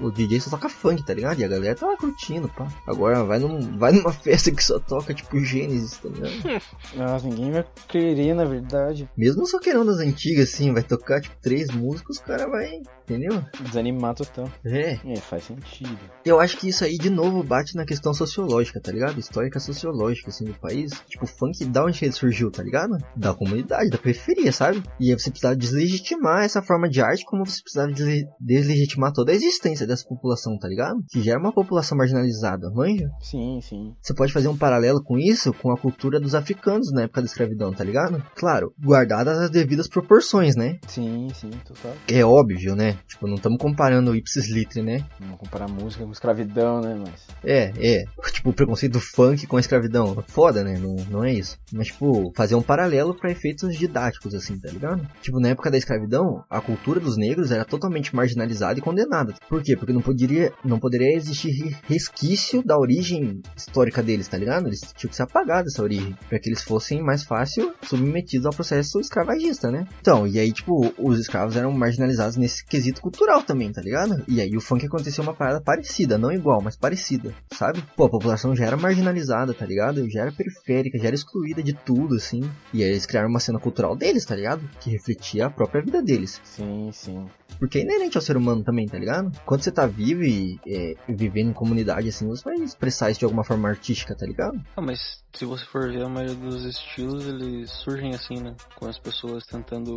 [0.00, 1.40] O DJ só toca funk, tá ligado?
[1.40, 2.66] E a galera tá lá curtindo, pá.
[2.86, 6.62] Agora, vai, num, vai numa festa que só toca, tipo, Gênesis, tá ligado?
[6.96, 11.36] Nossa, ninguém vai querer, na verdade, Mesmo só querendo das antigas, assim, vai tocar, tipo,
[11.40, 12.80] três músicos, o cara vai...
[13.04, 13.44] Entendeu?
[13.62, 14.50] Desanimar total.
[14.64, 14.98] É.
[15.04, 15.98] É, faz sentido.
[16.24, 19.18] Eu acho que isso aí de novo bate na questão sociológica, tá ligado?
[19.18, 20.92] Histórica sociológica, assim, do país.
[21.08, 22.96] Tipo, o funk, da onde ele surgiu, tá ligado?
[23.16, 24.82] Da comunidade, da periferia, sabe?
[25.00, 29.32] E aí você precisava deslegitimar essa forma de arte, como você precisava desle- deslegitimar toda
[29.32, 31.02] a existência dessa população, tá ligado?
[31.10, 33.08] Que já é uma população marginalizada, manja?
[33.20, 33.94] Sim, sim.
[34.00, 37.26] Você pode fazer um paralelo com isso com a cultura dos africanos na época da
[37.26, 38.22] escravidão, tá ligado?
[38.34, 40.78] Claro, guardadas as devidas proporções, né?
[40.86, 41.94] Sim, sim, total.
[42.08, 42.98] É óbvio, né?
[43.06, 45.04] Tipo, não estamos comparando o ipsis litre, né?
[45.20, 47.12] Vamos comparar música com escravidão, né, mas...
[47.44, 48.04] É, é.
[48.32, 50.22] Tipo, o preconceito do funk com a escravidão.
[50.28, 50.78] Foda, né?
[50.78, 51.56] Não, não é isso.
[51.72, 55.06] Mas, tipo, fazer um paralelo pra efeitos didáticos, assim, tá ligado?
[55.20, 59.34] Tipo, na época da escravidão, a cultura dos negros era totalmente marginalizada e condenada.
[59.48, 59.76] Por quê?
[59.76, 64.66] Porque não poderia, não poderia existir re- resquício da origem histórica deles, tá ligado?
[64.66, 66.16] Eles tinham que ser apagados essa origem.
[66.28, 69.86] Pra que eles fossem mais fácil submetidos ao processo escravagista, né?
[70.00, 74.22] Então, e aí, tipo, os escravos eram marginalizados nesse quesito cultural também, tá ligado?
[74.28, 77.82] E aí o funk aconteceu uma parada parecida, não igual, mas parecida, sabe?
[77.96, 80.08] Pô, a população já era marginalizada, tá ligado?
[80.10, 82.42] Já era periférica, já era excluída de tudo, assim.
[82.72, 84.62] E aí eles criaram uma cena cultural deles, tá ligado?
[84.80, 86.40] Que refletia a própria vida deles.
[86.44, 87.26] Sim, sim.
[87.58, 89.30] Porque é inerente ao ser humano também, tá ligado?
[89.44, 93.24] Quando você tá vivo e é, vivendo em comunidade, assim, você vai expressar isso de
[93.24, 94.60] alguma forma artística, tá ligado?
[94.76, 98.54] Ah, mas se você for ver a maioria dos estilos, eles surgem assim, né?
[98.76, 99.96] Com as pessoas tentando.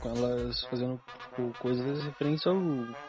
[0.00, 2.58] com elas fazendo tipo, coisas referentes ao,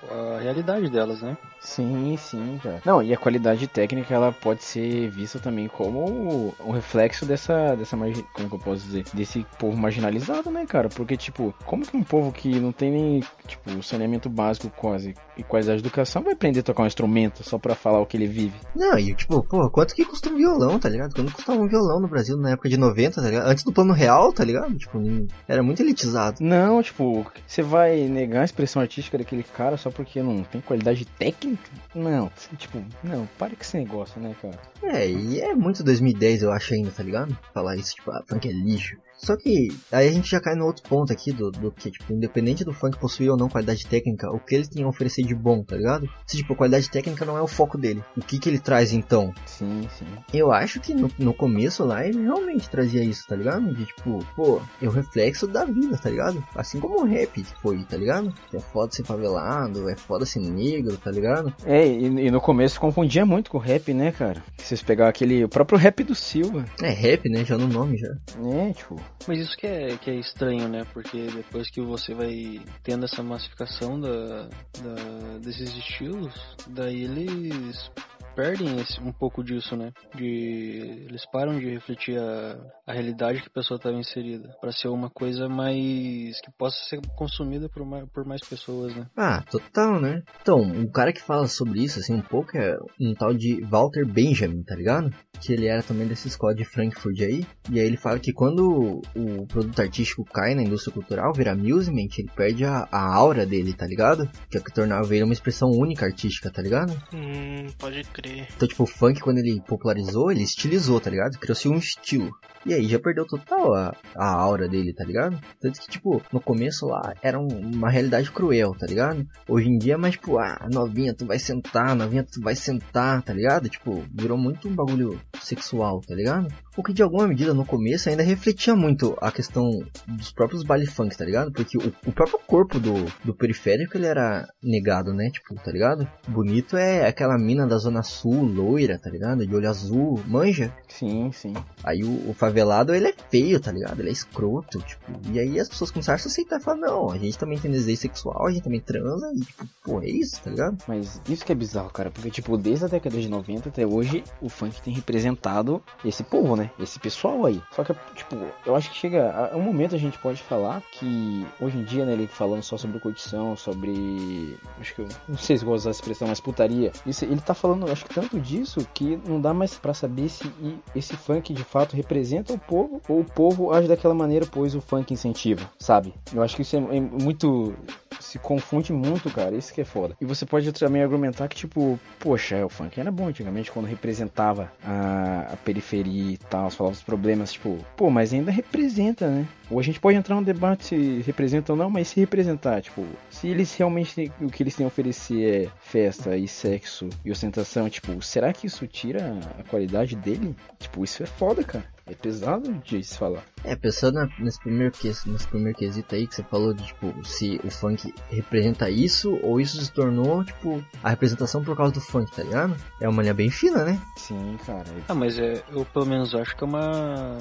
[0.10, 1.38] à realidade delas, né?
[1.60, 2.82] Sim, sim, cara.
[2.86, 7.98] Não, e a qualidade técnica ela pode ser vista também como um reflexo dessa, dessa
[7.98, 10.90] margem, como que eu posso dizer, desse povo marginalizado, né, cara?
[10.90, 15.44] Porque, tipo, como que um povo que não tem nem, tipo, saneamento básico quase e
[15.44, 18.28] qualidade de educação vai aprender a tocar um instrumento só pra falar o que ele
[18.28, 18.56] vive?
[18.76, 21.14] Não, e tipo, pô, quanto que custa um violão, tá ligado?
[21.14, 23.48] Quanto custava um violão no Brasil na época de 90, tá ligado?
[23.48, 24.78] Antes do plano real, tá ligado?
[24.78, 25.00] Tipo,
[25.48, 26.38] era muito elitizado.
[26.42, 31.06] Não, tipo, você vai negar a expressão artística daquele cara só porque não tem qualidade
[31.06, 31.70] técnica?
[31.94, 34.60] Não, tipo, não, para com esse negócio, né, cara?
[34.84, 37.38] É, e é muito 2010, eu acho ainda, tá ligado?
[37.54, 38.98] Falar isso, tipo, ah, funk é lixo.
[39.22, 42.12] Só que aí a gente já cai no outro ponto aqui do, do que, tipo,
[42.12, 45.36] independente do funk possuir ou não qualidade técnica, o que ele tem a oferecer de
[45.36, 46.10] bom, tá ligado?
[46.26, 48.04] Se, tipo, qualidade técnica não é o foco dele.
[48.18, 49.34] O que que ele traz então?
[49.46, 50.06] Sim, sim.
[50.34, 53.74] Eu acho que no, no começo lá ele realmente trazia isso, tá ligado?
[53.74, 56.44] De tipo, pô, é o reflexo da vida, tá ligado?
[56.56, 58.34] Assim como o rap foi, tá ligado?
[58.54, 61.54] É foda ser favelado, é foda ser negro, tá ligado?
[61.66, 64.42] É, e, e no começo confundia muito com o rap, né, cara?
[64.58, 66.66] Se vocês pegar aquele, o próprio rap do Silva.
[66.82, 67.44] É rap, né?
[67.44, 68.10] Já no nome já.
[68.54, 68.96] É, tipo,
[69.28, 70.86] Mas isso que é, que é estranho, né?
[70.94, 76.34] Porque depois que você vai tendo essa massificação da, da- desses estilos,
[76.68, 77.92] daí eles
[78.36, 79.92] perdem esse- um pouco disso, né?
[80.16, 82.58] De eles param de refletir a,
[82.88, 87.00] a realidade que a pessoa estava inserida, para ser uma coisa mais que possa ser
[87.16, 89.06] consumida por mais, por mais pessoas, né?
[89.18, 90.22] Ah, total, né?
[90.42, 94.06] Então, o cara que fala sobre isso, assim, um pouco é um tal de Walter
[94.06, 95.14] Benjamin, tá ligado?
[95.42, 97.46] Que ele era também dessa escola de Frankfurt aí.
[97.72, 102.08] E aí ele fala que quando o produto artístico cai na indústria cultural, vira amusement,
[102.18, 104.30] ele perde a, a aura dele, tá ligado?
[104.50, 106.92] Que é o que tornava ele uma expressão única artística, tá ligado?
[107.14, 108.19] Hum, pode crer.
[108.56, 111.38] Então, tipo, o funk, quando ele popularizou, ele estilizou, tá ligado?
[111.40, 112.30] Criou-se um estilo.
[112.66, 115.40] E aí já perdeu total a, a aura dele, tá ligado?
[115.62, 119.26] Tanto que, tipo, no começo lá era um- uma realidade cruel, tá ligado?
[119.48, 123.22] Hoje em dia é mais, tipo, ah, novinha, tu vai sentar, novinha, tu vai sentar,
[123.24, 123.70] tá ligado?
[123.70, 126.48] Tipo, virou muito um bagulho sexual, tá ligado?
[126.80, 130.86] O que de alguma medida no começo ainda refletia muito a questão dos próprios baile
[130.86, 131.52] funk, tá ligado?
[131.52, 135.30] Porque o, o próprio corpo do, do periférico ele era negado, né?
[135.30, 136.10] Tipo, tá ligado?
[136.26, 139.46] Bonito é aquela mina da zona sul, loira, tá ligado?
[139.46, 140.74] De olho azul, manja.
[140.88, 141.54] Sim, sim.
[141.84, 144.00] Aí o, o favelado ele é feio, tá ligado?
[144.00, 145.12] Ele é escroto, tipo.
[145.34, 147.70] E aí as pessoas começaram a se aceitar e falar, não, a gente também tem
[147.70, 150.78] desejo sexual, a gente também transa, e tipo, pô, é isso, tá ligado?
[150.88, 154.24] Mas isso que é bizarro, cara, porque, tipo, desde a década de 90 até hoje,
[154.42, 156.69] o funk tem representado esse povo, né?
[156.80, 157.62] Esse pessoal aí.
[157.72, 161.46] Só que, tipo, eu acho que chega a um momento a gente pode falar que,
[161.60, 164.58] hoje em dia, né, ele falando só sobre curtição, sobre.
[164.80, 166.92] Acho que eu não sei se vou usar a expressão, mas putaria.
[167.06, 170.52] Isso, ele tá falando, acho que tanto disso que não dá mais para saber se
[170.96, 174.82] esse funk de fato representa o povo ou o povo age daquela maneira, pois o
[174.82, 176.14] funk incentiva, sabe?
[176.34, 177.76] Eu acho que isso é, é muito.
[178.20, 179.56] Se confunde muito, cara.
[179.56, 180.16] Isso que é foda.
[180.20, 184.72] E você pode também argumentar que, tipo, poxa, o funk era bom antigamente quando representava
[184.84, 189.48] a, a periferia e tal, falava os problemas, tipo, pô, mas ainda representa, né?
[189.70, 193.06] Ou a gente pode entrar num debate se representa ou não, mas se representar, tipo,
[193.30, 197.90] se eles realmente o que eles têm a oferecer é festa e sexo e ostentação,
[197.90, 200.56] tipo, será que isso tira a qualidade dele?
[200.80, 201.86] Tipo, isso é foda, cara.
[202.10, 203.44] É pesado de se falar.
[203.64, 207.60] É, pensando nesse primeiro, que, nesse primeiro quesito aí que você falou de, tipo, se
[207.64, 212.32] o funk representa isso ou isso se tornou, tipo, a representação por causa do funk,
[212.36, 212.76] tá ligado?
[213.00, 214.02] É uma linha bem fina, né?
[214.18, 214.86] Sim, cara.
[215.08, 217.38] Ah, mas é, eu pelo menos acho que é uma,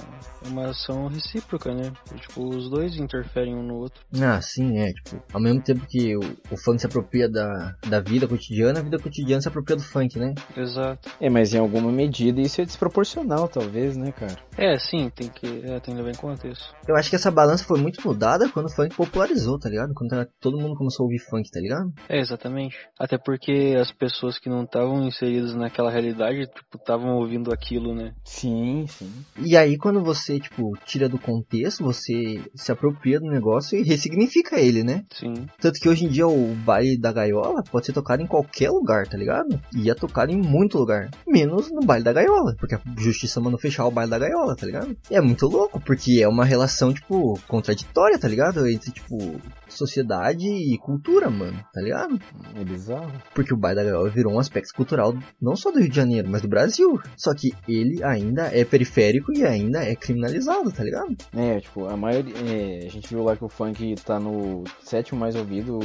[0.47, 1.93] uma ação recíproca, né?
[2.21, 4.01] Tipo, os dois interferem um no outro.
[4.21, 8.01] Ah, sim, é, tipo, ao mesmo tempo que o, o funk se apropria da, da
[8.01, 10.35] vida cotidiana, a vida cotidiana se apropria do funk, né?
[10.57, 11.09] Exato.
[11.21, 14.37] É, mas em alguma medida isso é desproporcional, talvez, né, cara?
[14.59, 16.75] É, sim, tem que, é, tem que levar em conta isso.
[16.87, 19.95] Eu acho que essa balança foi muito mudada quando o funk popularizou, tá ligado?
[19.95, 21.93] Quando todo mundo começou a ouvir funk, tá ligado?
[22.09, 22.77] É, exatamente.
[22.99, 28.15] Até porque as pessoas que não estavam inseridas naquela realidade, tipo, estavam ouvindo aquilo, né?
[28.25, 29.11] Sim, sim.
[29.39, 34.61] E aí quando você, tipo, tira do contexto, você se apropria do negócio e ressignifica
[34.61, 35.05] ele, né?
[35.13, 35.47] Sim.
[35.61, 39.07] Tanto que hoje em dia o baile da gaiola pode ser tocado em qualquer lugar,
[39.07, 39.61] tá ligado?
[39.75, 41.11] E é tocado em muito lugar.
[41.27, 42.55] Menos no baile da gaiola.
[42.59, 44.97] Porque a justiça mandou fechar o baile da gaiola, tá ligado?
[45.11, 48.67] E é muito louco, porque é uma relação, tipo, contraditória, tá ligado?
[48.67, 52.19] Entre, tipo, sociedade e cultura, mano, tá ligado?
[52.55, 53.13] É bizarro.
[53.35, 56.29] Porque o baile da gaiola virou um aspecto cultural não só do Rio de Janeiro,
[56.29, 57.01] mas do Brasil.
[57.17, 61.17] Só que ele ainda é periférico e ainda é criminalizado, tá ligado?
[61.35, 62.35] É, tipo, a maioria.
[62.39, 65.79] É, a gente viu lá que o funk tá no sétimo mais ouvido.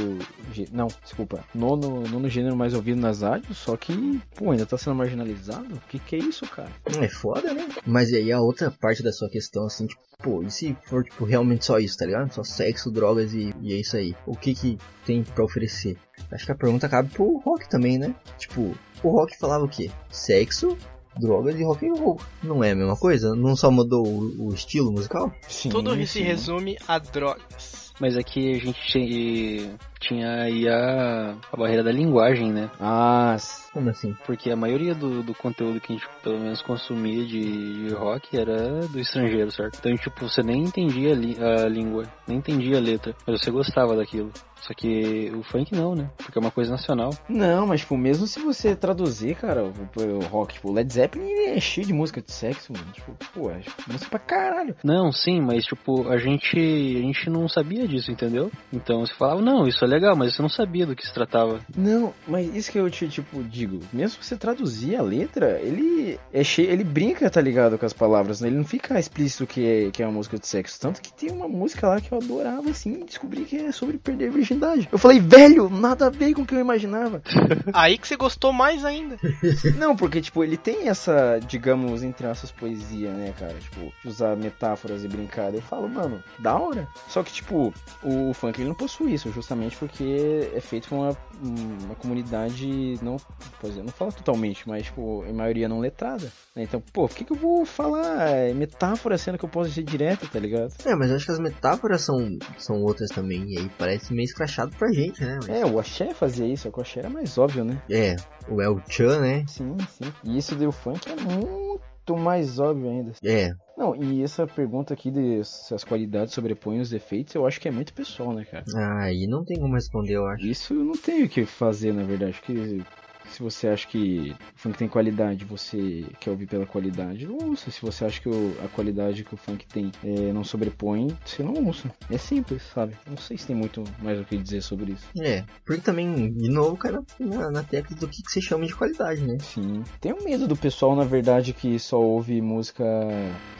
[0.72, 1.44] Não, desculpa.
[1.54, 5.74] Nono, nono gênero mais ouvido nas rádios, só que, pô, ainda tá sendo marginalizado?
[5.74, 6.70] O que, que é isso, cara?
[7.00, 7.68] É foda, né?
[7.86, 11.04] Mas e aí a outra parte da sua questão, assim, tipo, pô, e se for,
[11.04, 12.32] tipo, realmente só isso, tá ligado?
[12.32, 14.14] Só sexo, drogas e, e é isso aí.
[14.26, 15.96] O que que tem para oferecer?
[16.30, 18.14] Acho que a pergunta cabe pro rock também, né?
[18.38, 19.90] Tipo, o rock falava o quê?
[20.10, 20.76] Sexo,
[21.18, 22.20] drogas e rock and roll.
[22.42, 23.34] Não é a mesma coisa?
[23.34, 25.32] Não só mudou o, o estilo musical?
[25.48, 27.92] Sim, Tudo se resume a drogas.
[28.00, 29.70] Mas aqui a gente
[30.04, 32.70] tinha aí a, a barreira da linguagem, né?
[32.80, 33.36] Ah,
[33.72, 34.14] como assim?
[34.26, 38.36] Porque a maioria do, do conteúdo que a gente pelo menos consumia de, de rock
[38.36, 39.78] era do estrangeiro, certo?
[39.78, 43.50] Então, tipo, você nem entendia a, li, a língua, nem entendia a letra, mas você
[43.50, 44.30] gostava daquilo.
[44.66, 46.10] Só que o funk não, né?
[46.16, 47.10] Porque é uma coisa nacional.
[47.28, 51.60] Não, mas tipo, mesmo se você traduzir, cara, o, o rock, tipo, Led Zeppelin é
[51.60, 52.90] cheio de música de sexo, mano.
[52.92, 54.74] Tipo, pô, é música pra caralho.
[54.82, 58.50] Não, sim, mas tipo, a gente a gente não sabia disso, entendeu?
[58.72, 61.60] Então você falava, não, isso é legal, mas você não sabia do que se tratava.
[61.76, 66.18] Não, mas isso que eu te, tipo, digo, mesmo que você traduzir a letra, ele
[66.32, 68.48] é cheio, ele brinca, tá ligado, com as palavras, né?
[68.48, 70.80] Ele não fica explícito que é, que é uma música de sexo.
[70.80, 74.28] Tanto que tem uma música lá que eu adorava, assim, descobri que é sobre perder
[74.28, 77.22] a virgindade eu falei, velho, nada a ver com o que eu imaginava.
[77.72, 79.16] Aí que você gostou mais ainda.
[79.76, 83.54] Não, porque, tipo, ele tem essa, digamos, entre aspas, poesia, né, cara?
[83.54, 85.52] Tipo, usar metáforas e brincar.
[85.54, 86.88] Eu falo, mano, da hora.
[87.08, 87.72] Só que, tipo,
[88.02, 93.16] o funk ele não possui isso, justamente porque é feito por uma, uma comunidade não.
[93.60, 96.30] Pois é, não fala totalmente, mas, tipo, em maioria não letrada.
[96.54, 96.62] Né?
[96.62, 99.82] Então, pô, por que, que eu vou falar é metáfora sendo que eu posso ser
[99.82, 100.72] direto, tá ligado?
[100.84, 102.16] É, mas eu acho que as metáforas são,
[102.58, 103.44] são outras também.
[103.48, 105.38] E aí parece meio escrachado pra gente, né?
[105.42, 105.48] Mas...
[105.48, 107.80] É, o Axé fazia isso, o Axé era mais óbvio, né?
[107.90, 108.16] É,
[108.48, 109.44] o El Chan, né?
[109.46, 110.12] Sim, sim.
[110.24, 113.12] E isso deu funk é muito mais óbvio ainda.
[113.24, 113.54] É.
[113.76, 117.68] Não, e essa pergunta aqui de se as qualidades sobrepõem os defeitos, eu acho que
[117.68, 118.64] é muito pessoal, né, cara?
[118.76, 120.46] Ah, e não tem como responder, eu acho.
[120.46, 122.40] Isso eu não tenho o que fazer, na verdade.
[122.40, 122.82] Que
[123.30, 127.70] Se você acha que o funk tem qualidade, você quer ouvir pela qualidade, ouça.
[127.70, 131.42] Se você acha que o- a qualidade que o funk tem é, não sobrepõe, você
[131.42, 131.90] não ouça.
[132.10, 132.94] É simples, sabe?
[133.08, 135.06] Não sei se tem muito mais o que dizer sobre isso.
[135.20, 138.66] É, porque também, de novo, cai na, na, na tecla do que, que você chama
[138.66, 139.36] de qualidade, né?
[139.40, 139.82] Sim.
[140.00, 142.84] Tenho medo do pessoal, na verdade, que só ouve música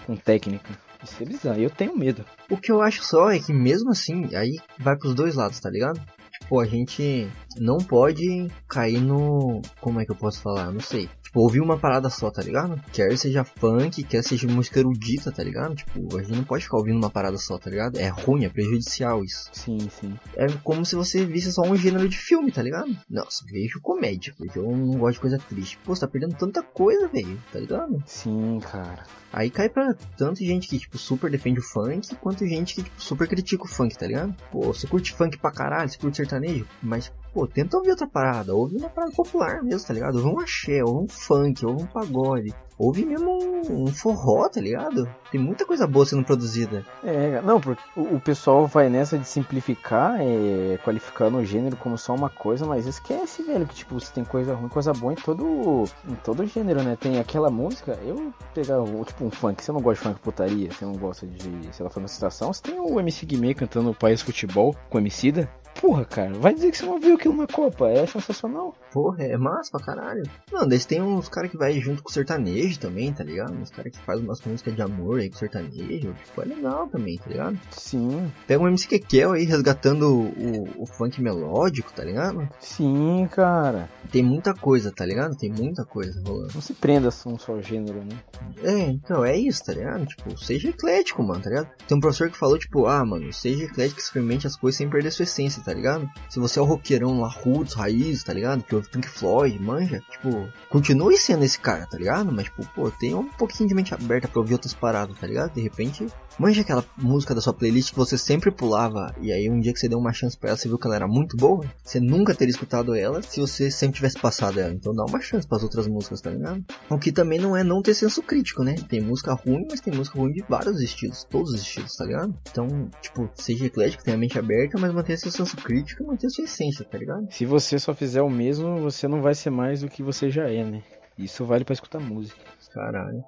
[0.06, 0.70] com técnica.
[1.02, 1.60] Isso é bizarro.
[1.60, 2.24] Eu tenho medo.
[2.50, 5.68] O que eu acho só é que mesmo assim, aí vai pros dois lados, tá
[5.68, 6.00] ligado?
[6.44, 7.26] Tipo, a gente
[7.56, 9.62] não pode cair no.
[9.80, 10.70] Como é que eu posso falar?
[10.70, 11.08] Não sei.
[11.34, 12.80] Tipo, ouvir uma parada só, tá ligado?
[12.92, 15.74] Quer seja funk, quer seja música erudita, tá ligado?
[15.74, 17.98] Tipo, a gente não pode ficar ouvindo uma parada só, tá ligado?
[17.98, 19.50] É ruim, é prejudicial isso.
[19.52, 20.16] Sim, sim.
[20.36, 22.96] É como se você visse só um gênero de filme, tá ligado?
[23.10, 25.76] Nossa, vejo comédia, porque eu não gosto de coisa triste.
[25.84, 28.00] Pô, você tá perdendo tanta coisa, velho, tá ligado?
[28.06, 29.02] Sim, cara.
[29.32, 33.02] Aí cai pra tanto gente que, tipo, super defende o funk, quanto gente que, tipo,
[33.02, 34.32] super critica o funk, tá ligado?
[34.52, 38.54] Pô, você curte funk pra caralho, você curte sertanejo, mas, pô, tenta ouvir outra parada,
[38.54, 40.14] ouve uma parada popular mesmo, tá ligado?
[40.16, 44.60] Ouve um axé, ouve um funk, ouve um pagode, ouve mesmo um, um forró, tá
[44.60, 45.08] ligado?
[45.32, 46.84] Tem muita coisa boa sendo produzida.
[47.02, 51.98] É, não, porque o, o pessoal vai nessa de simplificar, é, qualificando o gênero como
[51.98, 55.16] só uma coisa, mas esquece, velho, que tipo, você tem coisa ruim, coisa boa em
[55.16, 56.96] todo, em todo gênero, né?
[56.98, 58.76] Tem aquela música, eu pegar
[59.06, 61.90] tipo um funk, você não gosta de funk putaria, você não gosta de, sei lá,
[61.90, 65.50] fazendo citação, você tem o MC Guimê cantando o País Futebol com o Emicida.
[65.80, 68.74] Porra, cara, vai dizer que você não viu aquilo na Copa, é sensacional.
[68.92, 70.22] Porra, é massa pra caralho.
[70.52, 73.54] Não, daí tem uns caras que vai junto com o sertanejo também, tá ligado?
[73.54, 77.18] Uns caras que fazem umas músicas de amor aí com sertanejo, tipo, é legal também,
[77.18, 77.58] tá ligado?
[77.70, 82.48] Sim, Pega um MC Kekel aí resgatando o, o funk melódico, tá ligado?
[82.60, 83.88] sim, cara.
[84.10, 85.36] Tem muita coisa, tá ligado?
[85.36, 86.54] Tem muita coisa rolando.
[86.54, 88.16] Não se prenda a um só gênero, né?
[88.62, 90.06] É, então, é isso, tá ligado?
[90.06, 91.68] Tipo, seja eclético, mano, tá ligado?
[91.86, 95.10] Tem um professor que falou, tipo, ah, mano, seja eclético experimente as coisas sem perder
[95.10, 96.08] sua essência, tá ligado?
[96.28, 98.62] Se você é o roqueirão lá, roots, raiz, tá ligado?
[98.62, 102.30] Que ouve Pink Floyd, manja, tipo, continue sendo esse cara, tá ligado?
[102.30, 105.52] Mas, tipo, pô, tenha um pouquinho de mente aberta pra ouvir outras paradas, tá ligado?
[105.54, 106.06] De repente,
[106.38, 109.78] manja aquela música da sua playlist que você sempre pulava, e aí um dia que
[109.78, 112.34] você deu uma chance pra ela, você viu que ela era muito boa, você nunca
[112.34, 114.72] teria escutado ela se você sempre tivesse passado ela.
[114.72, 116.64] Então dá uma chance pras outras músicas, tá ligado?
[116.90, 118.74] O que também não é não ter senso crítico, né?
[118.88, 122.34] Tem música ruim, mas tem música ruim de vários estilos, todos os estilos, tá ligado?
[122.50, 126.30] Então, tipo, seja eclético, tenha a mente aberta, mas mantenha seu senso crítico e mantenha
[126.30, 127.26] sua essência, tá ligado?
[127.30, 130.48] Se você só fizer o mesmo, você não vai ser mais do que você já
[130.48, 130.82] é, né?
[131.18, 132.40] Isso vale pra escutar música.
[132.72, 133.22] Caralho.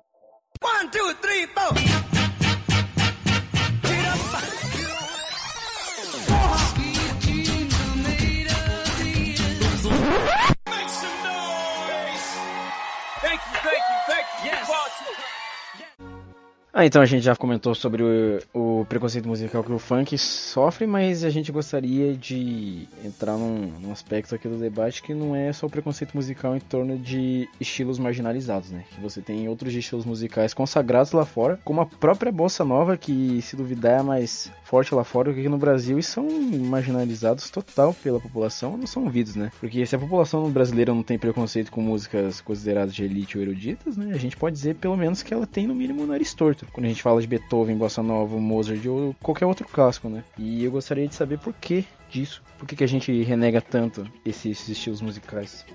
[16.79, 20.87] Ah, então a gente já comentou sobre o, o preconceito musical que o funk sofre,
[20.87, 25.51] mas a gente gostaria de entrar num, num aspecto aqui do debate que não é
[25.55, 28.85] só o preconceito musical em torno de estilos marginalizados, né?
[28.91, 33.41] Que você tem outros estilos musicais consagrados lá fora, como a própria bossa nova, que
[33.41, 37.49] se duvidar é mais forte lá fora do que aqui no Brasil, e são marginalizados
[37.49, 39.51] total pela população, não são ouvidos, né?
[39.59, 43.97] Porque se a população brasileira não tem preconceito com músicas consideradas de elite ou eruditas,
[43.97, 44.13] né?
[44.13, 46.89] A gente pode dizer pelo menos que ela tem no mínimo nariz torto quando a
[46.89, 50.23] gente fala de Beethoven, Bossa Nova, Mozart ou qualquer outro clássico, né?
[50.39, 52.43] E eu gostaria de saber por que disso.
[52.59, 55.67] Por que, que a gente renega tanto esses, esses estilos musicais?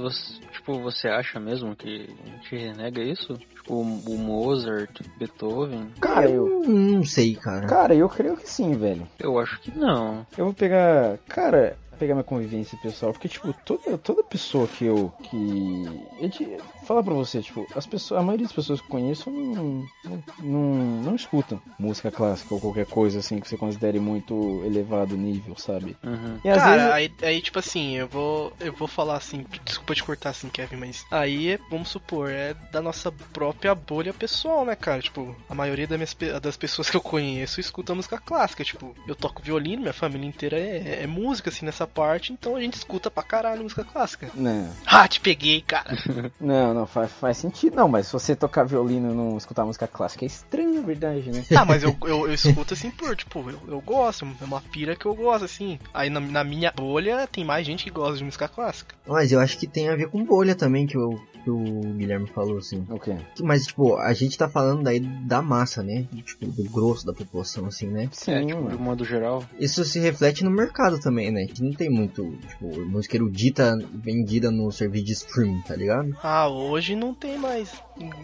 [0.00, 3.34] Você- tipo, você acha mesmo que a gente renega isso?
[3.34, 5.88] Tipo, o o Mozart, Beethoven?
[6.00, 7.66] Cara, eu, Eu não sei, cara.
[7.66, 9.06] cara, eu creio que sim, velho.
[9.18, 10.24] Eu acho que não.
[10.36, 15.12] Eu vou pegar, cara, pegar minha convivência pessoal, porque tipo, toda, toda pessoa que eu
[15.22, 15.84] que
[16.18, 19.30] eu te, falar pra você, tipo, as pessoas, a maioria das pessoas que eu conheço
[19.30, 20.62] não não, não
[21.02, 25.96] não escutam música clássica ou qualquer coisa assim que você considere muito elevado nível, sabe?
[26.02, 26.38] Uhum.
[26.44, 29.94] E às Cara, vezes aí, aí, tipo assim, eu vou eu vou falar assim, desculpa
[29.94, 34.64] te cortar assim, Kevin, mas aí, é, vamos supor, é da nossa própria bolha pessoal,
[34.64, 35.02] né, cara?
[35.02, 39.14] Tipo, a maioria das, minhas, das pessoas que eu conheço escuta música clássica, tipo, eu
[39.14, 43.10] toco violino, minha família inteira é, é música, assim, nessa parte, então a gente escuta
[43.10, 44.30] pra caralho música clássica.
[44.34, 45.90] não, Ah, te peguei, cara.
[46.40, 49.86] não, não faz, faz sentido, não, mas se você tocar violino e não escutar música
[49.86, 51.44] clássica é estranho, na verdade, né?
[51.48, 54.94] Tá, mas eu, eu, eu escuto assim por, tipo, eu, eu gosto, é uma pira
[54.94, 55.78] que eu gosto, assim.
[55.92, 58.94] Aí na, na minha bolha tem mais gente que gosta de música clássica.
[59.06, 62.26] Mas eu acho que tem a ver com bolha também, que o, que o Guilherme
[62.28, 62.84] falou, assim.
[62.90, 63.16] O quê?
[63.40, 66.06] Mas, tipo, a gente tá falando daí da massa, né?
[66.24, 68.08] Tipo, do grosso da população, assim, né?
[68.12, 68.78] Sim, É, tipo, de mano.
[68.78, 69.44] modo geral.
[69.58, 71.46] Isso se reflete no mercado também, né?
[71.46, 76.16] Que não tem muito, tipo, música erudita vendida no serviço de streaming, tá ligado?
[76.22, 77.72] Ah, hoje não tem mais.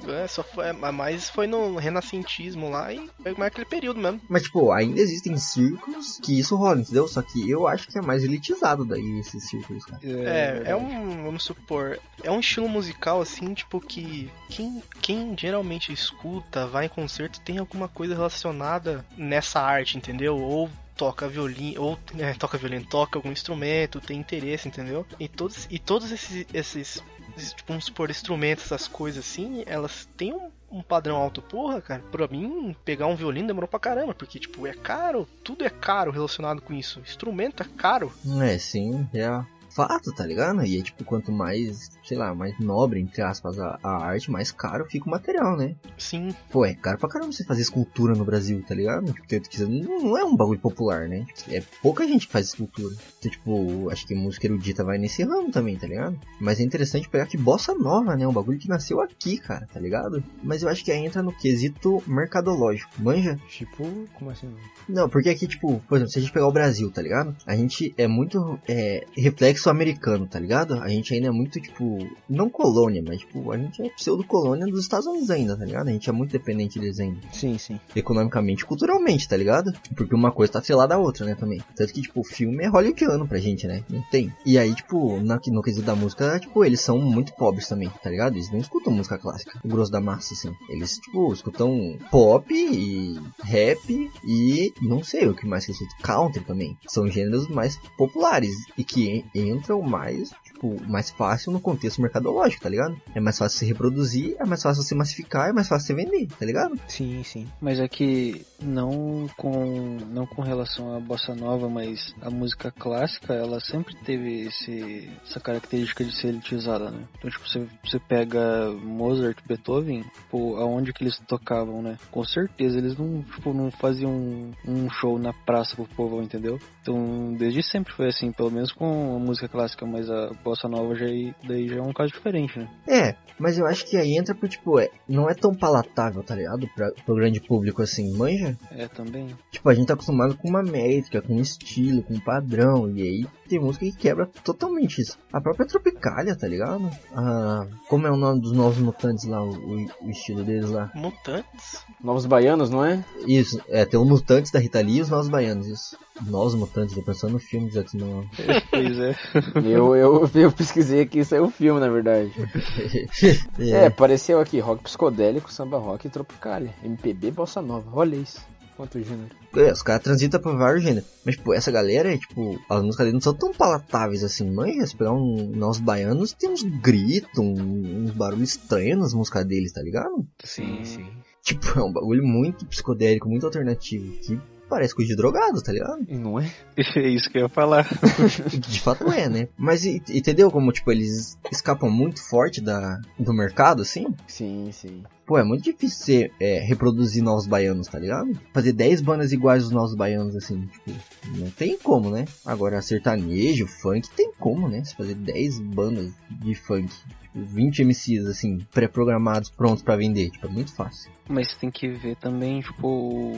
[0.08, 4.20] É, só foi, mas foi no renascentismo lá e foi mais aquele período mesmo.
[4.28, 7.08] Mas, tipo, ainda existem círculos que isso rola, entendeu?
[7.08, 10.00] Só que eu acho que é mais elitizado daí esses círculos, cara.
[10.04, 15.92] É, é um, vamos supor, é um estilo musical assim, tipo, que quem, quem geralmente
[15.92, 20.36] escuta, vai em concerto, tem alguma coisa relacionada nessa arte, entendeu?
[20.38, 25.06] Ou toca violino, ou é, toca violino, toca algum instrumento, tem interesse, entendeu?
[25.18, 27.02] E todos, e todos esses, esses,
[27.36, 31.42] tipo, vamos supor, instrumentos, essas coisas assim, elas têm um, um padrão alto.
[31.42, 35.64] Porra, cara, pra mim, pegar um violino demorou pra caramba, porque, tipo, é caro, tudo
[35.64, 37.00] é caro relacionado com isso.
[37.00, 38.12] Instrumento é caro.
[38.42, 39.44] É, sim, é
[39.74, 40.64] fato, tá ligado?
[40.64, 44.52] E é tipo, quanto mais, sei lá, mais nobre, entre aspas, a, a arte, mais
[44.52, 45.74] caro fica o material, né?
[45.98, 46.34] Sim.
[46.50, 49.12] Pô, é caro pra caramba você fazer escultura no Brasil, tá ligado?
[49.12, 51.26] Porque não, não é um bagulho popular, né?
[51.48, 52.94] É pouca gente que faz escultura.
[53.18, 56.18] Então, tipo, acho que música erudita vai nesse ramo também, tá ligado?
[56.40, 58.26] Mas é interessante pegar que bossa nova, né?
[58.26, 60.22] Um bagulho que nasceu aqui, cara, tá ligado?
[60.42, 63.38] Mas eu acho que aí entra no quesito mercadológico, manja?
[63.48, 64.48] Tipo, como assim?
[64.88, 67.36] Não, porque aqui, tipo, por exemplo, se a gente pegar o Brasil, tá ligado?
[67.46, 70.74] A gente é muito é, reflexo americano, tá ligado?
[70.74, 71.98] A gente ainda é muito, tipo,
[72.28, 75.88] não colônia, mas, tipo, a gente é pseudo-colônia dos Estados Unidos ainda, tá ligado?
[75.88, 77.20] A gente é muito dependente deles ainda.
[77.32, 77.78] Sim, sim.
[77.94, 79.72] Economicamente e culturalmente, tá ligado?
[79.96, 81.62] Porque uma coisa tá atrelada à outra, né, também.
[81.76, 83.84] Tanto que, tipo, o filme é hollywoodiano pra gente, né?
[83.88, 84.32] Não tem.
[84.44, 88.10] E aí, tipo, na, no quesito da música, tipo, eles são muito pobres também, tá
[88.10, 88.34] ligado?
[88.34, 90.52] Eles não escutam música clássica, o grosso da massa, assim.
[90.68, 96.04] Eles, tipo, escutam pop e rap e não sei o que mais que eles escutam.
[96.04, 96.76] Country também.
[96.86, 99.24] São gêneros mais populares e que
[99.54, 102.96] entram mais tipo, mais fácil no contexto mercadológico, tá ligado?
[103.14, 106.26] É mais fácil se reproduzir, é mais fácil se massificar, é mais fácil se vender,
[106.38, 106.78] tá ligado?
[106.88, 107.46] Sim, sim.
[107.60, 113.34] Mas é que não com não com relação à bossa nova, mas a música clássica,
[113.34, 117.04] ela sempre teve esse, essa característica de ser elitizada, né?
[117.18, 121.98] Então, tipo, você, você pega Mozart, Beethoven, pô, aonde que eles tocavam, né?
[122.10, 126.58] Com certeza eles não, tipo, não faziam um, um show na praça pro povo, entendeu?
[126.80, 130.94] Então, desde sempre foi assim, pelo menos com a música clássica, mas a bossa nova
[130.94, 131.06] já,
[131.48, 132.68] daí já é um caso diferente, né?
[132.86, 136.34] É, mas eu acho que aí entra por, tipo, é, não é tão palatável, tá
[136.34, 136.68] ligado?
[136.74, 138.56] Pra, pro grande público assim, manja?
[138.70, 139.34] É, também.
[139.50, 143.02] Tipo, a gente tá acostumado com uma métrica, com um estilo, com um padrão, e
[143.02, 145.18] aí tem música que quebra totalmente isso.
[145.32, 146.88] A própria Tropicália, tá ligado?
[147.12, 150.90] Ah, como é o nome dos Novos Mutantes lá, o, o estilo deles lá?
[150.94, 151.84] Mutantes?
[152.02, 153.04] Novos Baianos, não é?
[153.26, 155.96] Isso, é, tem os Mutantes da Rita Lee e os Novos Baianos, isso.
[156.22, 158.28] Novos Mutantes, tô pensando no filme de X-Men.
[158.70, 159.16] pois é.
[159.66, 162.32] eu, eu, eu pesquisei aqui, isso é o filme, na verdade.
[163.58, 163.70] é.
[163.70, 166.74] é, apareceu aqui, rock psicodélico, samba rock e tropicália.
[166.84, 168.40] MPB Bossa Nova, olha isso.
[168.76, 169.30] Quanto gênero.
[169.54, 171.08] É, os caras transitam por vários gêneros.
[171.24, 174.50] Mas, tipo, essa galera, tipo, as músicas deles não são tão palatáveis assim.
[174.50, 179.72] Mas, se pegar um, nós baianos, tem uns gritos, uns barulhos estranhos nas músicas deles,
[179.72, 180.26] tá ligado?
[180.42, 181.06] Sim, sim.
[181.44, 184.12] Tipo, é um bagulho muito psicodélico, muito alternativo.
[184.20, 186.04] Que parece coisa de drogado, tá ligado?
[186.08, 186.50] Não é?
[186.96, 187.86] É isso que eu ia falar.
[188.50, 189.48] de fato é, né?
[189.56, 194.06] Mas entendeu como, tipo, eles escapam muito forte da, do mercado, assim?
[194.26, 195.02] Sim, sim.
[195.26, 198.38] Pô, é muito difícil você é, reproduzir novos baianos, tá ligado?
[198.52, 200.92] Fazer 10 bandas iguais aos novos baianos, assim, tipo,
[201.36, 202.26] não tem como, né?
[202.44, 204.84] Agora, sertanejo, funk, tem como, né?
[204.84, 206.92] Você fazer 10 bandas de funk.
[207.34, 210.30] 20 tipo, MCs, assim, pré-programados, prontos para vender.
[210.30, 211.10] Tipo, é muito fácil.
[211.28, 213.32] Mas tem que ver também, tipo,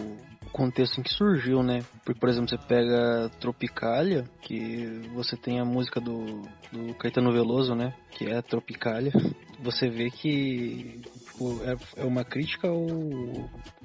[0.57, 1.85] contexto em que surgiu, né?
[2.03, 6.43] Porque, por exemplo, você pega Tropicália, que você tem a música do,
[6.73, 7.93] do Caetano Veloso, né?
[8.13, 9.13] Que é Tropicália.
[9.61, 11.01] Você vê que
[11.37, 12.87] tipo, é, é uma crítica ao,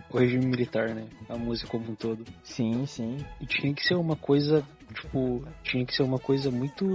[0.09, 1.07] ao regime militar, né?
[1.27, 2.23] A música como um todo.
[2.41, 3.17] Sim, sim.
[3.41, 4.63] E tinha que ser uma coisa
[4.93, 6.85] tipo, tinha que ser uma coisa muito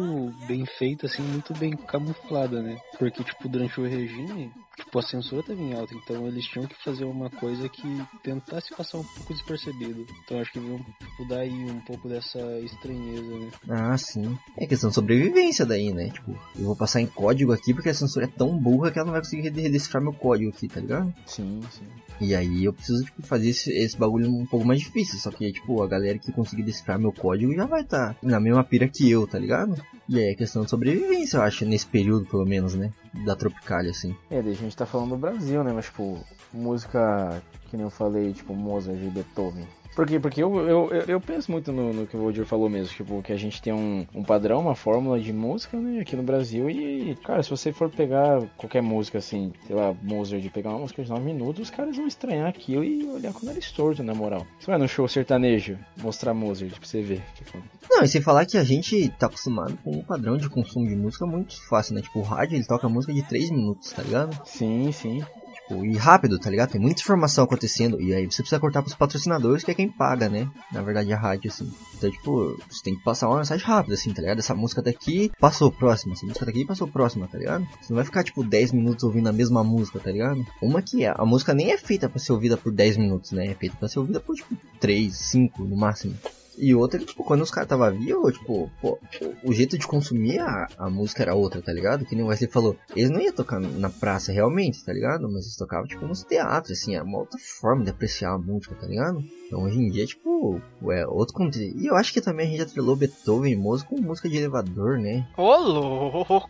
[0.47, 2.79] bem feita, assim, muito bem camuflada, né?
[2.99, 6.83] Porque, tipo, durante o regime, tipo, a censura tava em alta, então eles tinham que
[6.83, 10.07] fazer uma coisa que tentasse passar um pouco despercebido.
[10.25, 13.51] Então acho que veio, tipo, daí um pouco dessa estranheza, né?
[13.69, 14.39] Ah, sim.
[14.57, 16.11] É questão de sobrevivência daí, né?
[16.11, 19.07] Tipo, eu vou passar em código aqui porque a censura é tão burra que ela
[19.07, 21.13] não vai conseguir decifrar meu código aqui, tá ligado?
[21.27, 21.87] Sim, sim.
[22.21, 25.19] E aí eu preciso, tipo, fazer esse, esse bagulho um pouco mais difícil.
[25.19, 28.41] Só que, tipo, a galera que conseguir decifrar meu código já vai estar tá na
[28.41, 29.81] mesma pira que eu, tá ligado?
[30.09, 32.93] E aí é questão de sobrevivência, eu acho, nesse período, pelo menos, né?
[33.25, 34.15] Da Tropicália, assim.
[34.31, 35.73] É, a gente tá falando do Brasil, né?
[35.73, 39.67] Mas, tipo, música, que nem eu falei, tipo, Mozart e Beethoven.
[39.97, 40.21] Por quê?
[40.21, 43.33] Porque eu, eu, eu penso muito no, no que o Valdir falou mesmo, tipo, que
[43.33, 47.17] a gente tem um, um padrão, uma fórmula de música, né, aqui no Brasil, e,
[47.25, 51.03] cara, se você for pegar qualquer música, assim, sei lá, Mozart, de pegar uma música
[51.03, 54.15] de 9 minutos, os caras vão estranhar aquilo e olhar com o nariz torto, na
[54.15, 54.47] moral.
[54.61, 57.23] Você vai no show sertanejo, mostrar Mozart pra você ver.
[57.35, 57.63] Tipo...
[57.89, 60.95] Não, e sem falar que a gente tá acostumado com um padrão de consumo de
[60.95, 64.39] música muito fácil, né, tipo, o rádio, ele toca música de 3 minutos, tá ligado?
[64.45, 65.25] Sim, sim.
[65.71, 66.71] E rápido, tá ligado?
[66.71, 68.01] Tem muita informação acontecendo.
[68.01, 70.49] E aí você precisa cortar pros patrocinadores, que é quem paga, né?
[70.73, 71.71] Na verdade, a rádio, assim.
[71.97, 74.39] Então, tipo, você tem que passar uma mensagem rápida, assim, tá ligado?
[74.39, 77.67] Essa música daqui passou próxima, essa música daqui passou próxima, tá ligado?
[77.81, 80.47] Você não vai ficar, tipo, 10 minutos ouvindo a mesma música, tá ligado?
[80.63, 83.47] Uma que é, a música nem é feita pra ser ouvida por 10 minutos, né?
[83.47, 86.15] É feita pra ser ouvida por, tipo, 3, 5 no máximo.
[86.59, 88.99] E outra, tipo, quando os caras tava vivo, tipo, pô,
[89.45, 92.05] o jeito de consumir a, a música era outra, tá ligado?
[92.05, 95.29] Que nem o Wesley falou, eles não iam tocar na praça realmente, tá ligado?
[95.29, 98.75] Mas eles tocavam, tipo, nos teatros, assim, é uma outra forma de apreciar a música,
[98.75, 99.23] tá ligado?
[99.47, 101.81] Então hoje em dia, tipo, é outro conteúdo.
[101.81, 104.99] E eu acho que também a gente atrelou Beethoven e Mozart com música de elevador,
[104.99, 105.27] né?
[105.37, 106.49] Ô, louco!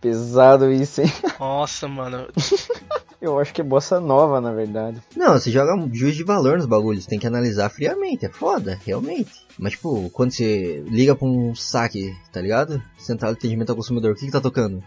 [0.00, 1.12] Pesado isso, hein?
[1.38, 2.28] Nossa, mano.
[3.20, 5.02] Eu acho que é bossa nova, na verdade.
[5.14, 9.30] Não, você joga juiz de valor nos bagulhos, tem que analisar friamente, é foda, realmente.
[9.58, 12.82] Mas, tipo, quando você liga pra um saque, tá ligado?
[12.98, 14.82] Central de atendimento ao consumidor, o que que tá tocando?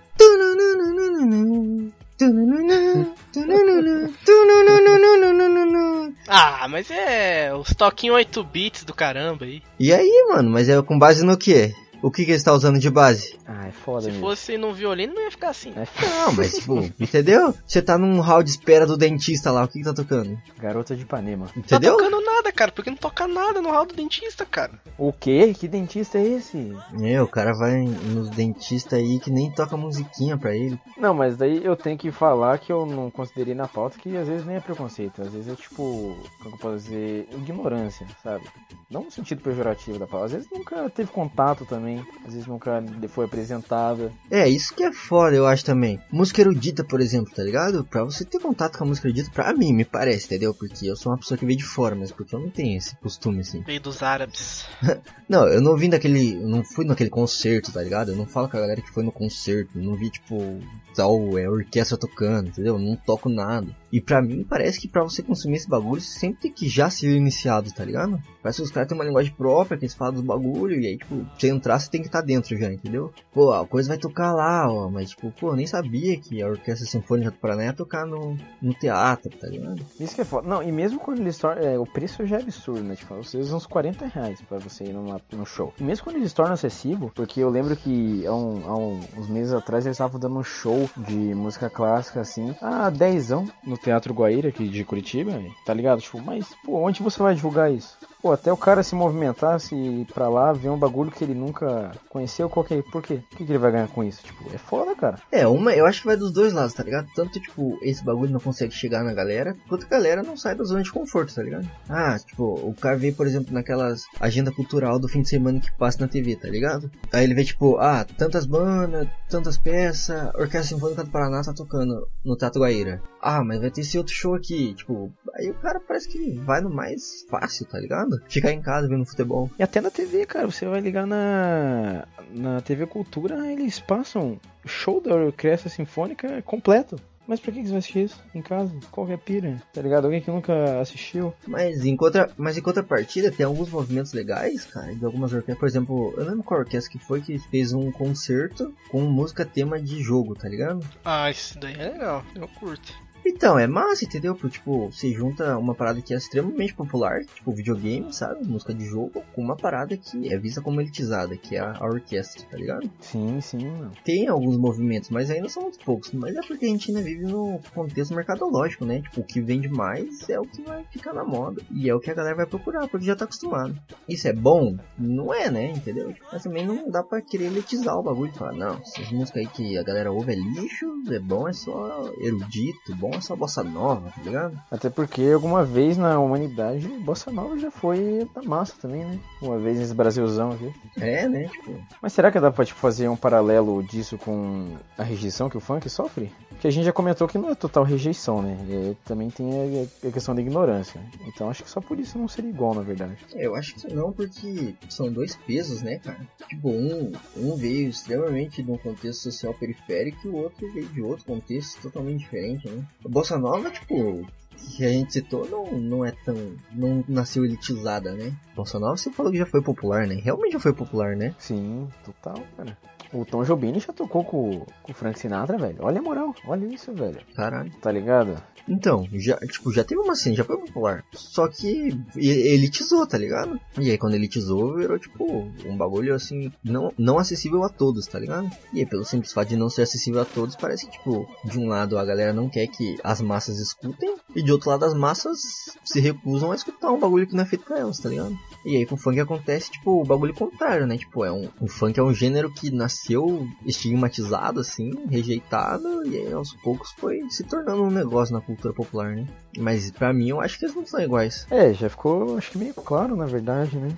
[6.28, 9.62] Ah, mas é os toquinhos 8 bits do caramba aí.
[9.80, 11.74] E aí, mano, mas é com base no quê?
[12.04, 13.40] O que que ele está usando de base?
[13.48, 14.22] Ah, é foda Se mesmo.
[14.28, 15.74] fosse no violino, não ia ficar assim.
[15.76, 15.88] É
[16.26, 17.54] Não, mas tipo, entendeu?
[17.66, 20.38] Você tá num hall de espera do dentista lá, o que que tá tocando?
[20.60, 21.48] Garota de Ipanema.
[21.48, 21.96] Tá Entendeu?
[21.96, 24.74] tocando nada, cara, porque não toca nada no hall do dentista, cara.
[24.98, 25.54] O quê?
[25.58, 26.76] Que dentista é esse?
[27.02, 30.78] É, o cara vai nos dentistas aí que nem toca musiquinha pra ele.
[30.98, 34.28] Não, mas daí eu tenho que falar que eu não considerei na pauta que às
[34.28, 38.44] vezes nem é preconceito, às vezes é tipo, como eu posso dizer, ignorância, sabe?
[38.92, 41.93] Não no sentido pejorativo da palavra, às vezes nunca teve contato também,
[42.26, 44.12] às vezes nunca foi apresentada.
[44.30, 46.00] É, isso que é foda, eu acho também.
[46.12, 47.84] Música erudita, por exemplo, tá ligado?
[47.86, 50.54] Pra você ter contato com a música erudita, pra mim, me parece, entendeu?
[50.54, 52.96] Porque eu sou uma pessoa que veio de fora, mas porque eu não tenho esse
[52.98, 53.62] costume, assim.
[53.64, 54.66] Veio dos árabes.
[55.28, 56.34] Não, eu não vim daquele.
[56.34, 58.12] Eu não fui naquele concerto, tá ligado?
[58.12, 59.80] Eu não falo com a galera que foi no concerto.
[59.80, 60.60] Eu não vi, tipo,
[60.94, 62.76] tal é, orquestra tocando, entendeu?
[62.76, 63.76] Eu não toco nada.
[63.92, 66.90] E pra mim, parece que pra você consumir esse bagulho, você sempre tem que já
[66.90, 68.22] ser iniciado, tá ligado?
[68.42, 70.98] Parece que os caras têm uma linguagem própria, que eles falam dos bagulho, e aí,
[70.98, 73.12] tipo, você entrar, você tem que estar dentro já, entendeu?
[73.34, 76.88] Pô, a coisa vai tocar lá, ó, mas, tipo, pô, nem sabia que a Orquestra
[76.88, 79.82] Sinfônica do Paraná ia tocar no, no teatro, tá ligado?
[80.00, 80.48] Isso que é foda.
[80.48, 81.64] Não, e mesmo quando eles tornam.
[81.64, 82.96] É, o preço já é absurdo, né?
[82.96, 85.74] Tipo, você usa uns 40 reais pra você ir numa, no show.
[85.80, 89.28] E mesmo quando eles tornam acessível, porque eu lembro que há, um- há um- uns
[89.30, 94.14] meses atrás eles estavam dando um show de música clássica, assim, a dezão no Teatro
[94.14, 95.32] Guaíra, aqui de Curitiba,
[95.66, 96.02] tá ligado?
[96.02, 97.98] Tipo, mas, pô, onde você vai divulgar isso?
[98.24, 101.92] Pô, até o cara se movimentar, se pra lá, ver um bagulho que ele nunca
[102.08, 102.82] conheceu, qual que é?
[102.82, 103.16] Por quê?
[103.16, 104.24] O que, que ele vai ganhar com isso?
[104.24, 105.20] Tipo, é foda, cara.
[105.30, 107.10] É, uma, eu acho que vai dos dois lados, tá ligado?
[107.14, 110.64] Tanto, tipo, esse bagulho não consegue chegar na galera, quanto a galera não sai da
[110.64, 111.70] zona de conforto, tá ligado?
[111.90, 115.70] Ah, tipo, o cara vê, por exemplo, naquelas agenda cultural do fim de semana que
[115.74, 116.90] passa na TV, tá ligado?
[117.12, 122.08] Aí ele vê, tipo, ah, tantas bandas, tantas peças, Orquestra Sinfônica do Paraná tá tocando
[122.24, 123.02] no Teatro Guaíra.
[123.26, 126.60] Ah, mas vai ter esse outro show aqui, tipo, aí o cara parece que vai
[126.60, 128.22] no mais fácil, tá ligado?
[128.28, 129.50] Ficar em casa vendo futebol.
[129.58, 134.68] E até na TV, cara, você vai ligar na, na TV Cultura, eles passam o
[134.68, 136.98] show da Orquestra Sinfônica completo.
[137.26, 138.70] Mas pra que você vai assistir isso em casa?
[138.92, 139.62] Qual que é pira?
[139.72, 140.06] Tá ligado?
[140.06, 141.34] Alguém que nunca assistiu?
[141.48, 145.58] Mas em, contra, mas em contrapartida tem alguns movimentos legais, cara, de algumas orquestras.
[145.58, 149.80] Por exemplo, eu lembro qual orquestra que foi que fez um concerto com música tema
[149.80, 150.86] de jogo, tá ligado?
[151.06, 152.94] Ah, isso daí é legal, eu curto.
[153.26, 154.36] Então, é massa, entendeu?
[154.36, 158.46] Porque, tipo, você junta uma parada que é extremamente popular, tipo videogame, sabe?
[158.46, 161.86] Música de jogo, com uma parada que é vista como elitizada, que é a, a
[161.86, 162.90] orquestra, tá ligado?
[163.00, 163.92] Sim, sim, mano.
[164.04, 166.12] Tem alguns movimentos, mas ainda são muito poucos.
[166.12, 169.02] Mas é porque a gente ainda vive no contexto mercadológico, né?
[169.02, 171.62] Tipo, o que vende mais é o que vai ficar na moda.
[171.72, 173.76] E é o que a galera vai procurar, porque já tá acostumado.
[174.08, 174.78] Isso é bom?
[174.98, 175.72] Não é, né?
[175.72, 176.14] Entendeu?
[176.32, 179.48] Mas também não dá pra querer elitizar o bagulho e falar, não, essas músicas aí
[179.48, 184.10] que a galera ouve é lixo, é bom, é só erudito, bom só bossa nova,
[184.10, 184.60] tá ligado?
[184.72, 189.20] Até porque alguma vez na humanidade, Bossa Nova já foi da massa também, né?
[189.42, 190.74] Uma vez nesse Brasilzão aqui.
[191.00, 191.48] É, né?
[191.48, 195.58] Tipo, Mas será que dá pra tipo, fazer um paralelo disso com a rejeição que
[195.58, 196.32] o funk sofre?
[196.60, 198.58] Que a gente já comentou que não é total rejeição, né?
[198.70, 201.02] É, também tem a, a questão da ignorância.
[201.28, 203.18] Então acho que só por isso não seria igual, na verdade.
[203.36, 206.26] Eu acho que não, porque são dois pesos, né, cara?
[206.48, 211.02] Tipo, um, um veio extremamente de um contexto social periférico e o outro veio de
[211.02, 212.84] outro contexto totalmente diferente, né?
[213.06, 214.26] A Bossa Nova, tipo,
[214.56, 216.36] que a gente citou, não, não é tão.
[216.72, 218.34] não nasceu elitizada, né?
[218.56, 220.16] Bossa Nova você falou que já foi popular, né?
[220.16, 221.36] Realmente já foi popular, né?
[221.38, 222.78] Sim, total, cara.
[223.14, 225.78] O Tom Jobim já tocou com, com o Frank Sinatra, velho.
[225.82, 227.22] Olha a moral, olha isso, velho.
[227.36, 227.72] Caralho.
[227.80, 228.42] Tá ligado?
[228.68, 231.04] Então, já, tipo, já teve uma cena, já foi popular.
[231.14, 233.60] Só que elitizou, tá ligado?
[233.80, 238.20] E aí quando elitizou, virou, tipo, um bagulho assim, não, não acessível a todos, tá
[238.20, 238.50] ligado?
[238.74, 241.60] E aí, pelo simples fato de não ser acessível a todos, parece que, tipo, de
[241.60, 244.94] um lado a galera não quer que as massas escutem, e de outro lado as
[244.94, 245.40] massas
[245.84, 248.38] se recusam a escutar um bagulho que não é feito pra elas, tá ligado?
[248.66, 250.98] E aí com o funk acontece, tipo, o bagulho contrário, né?
[250.98, 256.32] Tipo, é um, o funk é um gênero que nasceu estigmatizado, assim, rejeitado, e aí
[256.32, 259.26] aos poucos foi se tornando um negócio na cultura popular, né?
[259.58, 261.48] Mas pra mim eu acho que eles não são iguais.
[261.50, 263.90] É, já ficou, acho que meio claro, na verdade, né?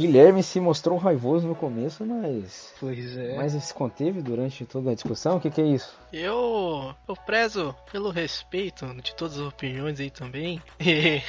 [0.00, 2.72] Guilherme se mostrou raivoso no começo, mas.
[2.80, 3.36] Pois é.
[3.36, 5.36] Mas se conteve durante toda a discussão?
[5.36, 5.98] O que, que é isso?
[6.12, 10.62] Eu, eu prezo pelo respeito de todas as opiniões aí também.
[10.80, 11.20] E,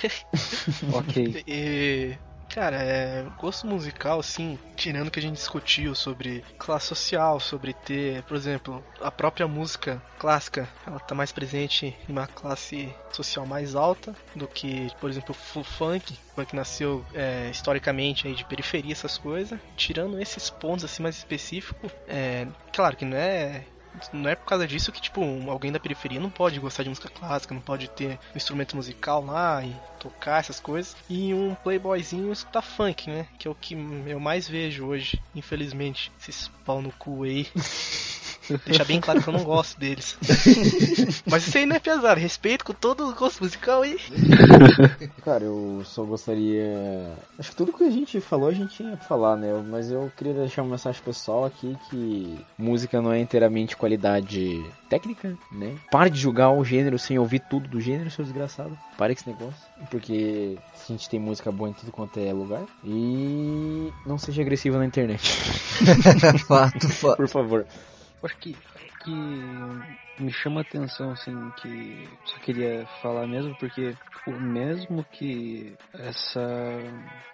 [0.95, 1.43] Ok.
[1.47, 2.15] e,
[2.51, 8.23] cara, é, gosto musical, assim, tirando que a gente discutiu sobre classe social, sobre ter,
[8.23, 13.73] por exemplo, a própria música clássica, ela tá mais presente em uma classe social mais
[13.73, 16.13] alta do que, por exemplo, o funk.
[16.13, 19.57] O funk nasceu é, historicamente aí de periferia, essas coisas.
[19.77, 23.63] Tirando esses pontos assim mais específicos, é, claro que não é
[24.13, 27.09] não é por causa disso que, tipo, alguém da periferia não pode gostar de música
[27.09, 30.95] clássica, não pode ter um instrumento musical lá e tocar essas coisas.
[31.09, 33.27] E um playboyzinho escutar funk, né?
[33.37, 33.75] Que é o que
[34.07, 36.11] eu mais vejo hoje, infelizmente.
[36.19, 37.47] Esses pau no cu aí.
[38.65, 40.17] Deixar bem claro que eu não gosto deles.
[41.29, 43.99] Mas isso aí não é pesado, respeito com todo o gosto musical aí.
[45.23, 47.13] Cara, eu só gostaria.
[47.37, 49.53] Acho que tudo que a gente falou a gente tinha pra falar, né?
[49.69, 55.37] Mas eu queria deixar uma mensagem pessoal aqui que música não é inteiramente qualidade técnica,
[55.51, 55.75] né?
[55.89, 58.77] Pare de julgar o gênero sem ouvir tudo do gênero, seu desgraçado.
[58.97, 59.61] Pare com esse negócio.
[59.89, 62.63] Porque a gente tem música boa em tudo quanto é lugar.
[62.83, 65.31] E não seja agressivo na internet.
[66.45, 67.17] fato, fato.
[67.17, 67.65] Por favor.
[68.23, 68.55] Acho que,
[69.03, 69.11] que
[70.19, 76.79] me chama a atenção, assim, que só queria falar mesmo, porque, tipo, mesmo que essa,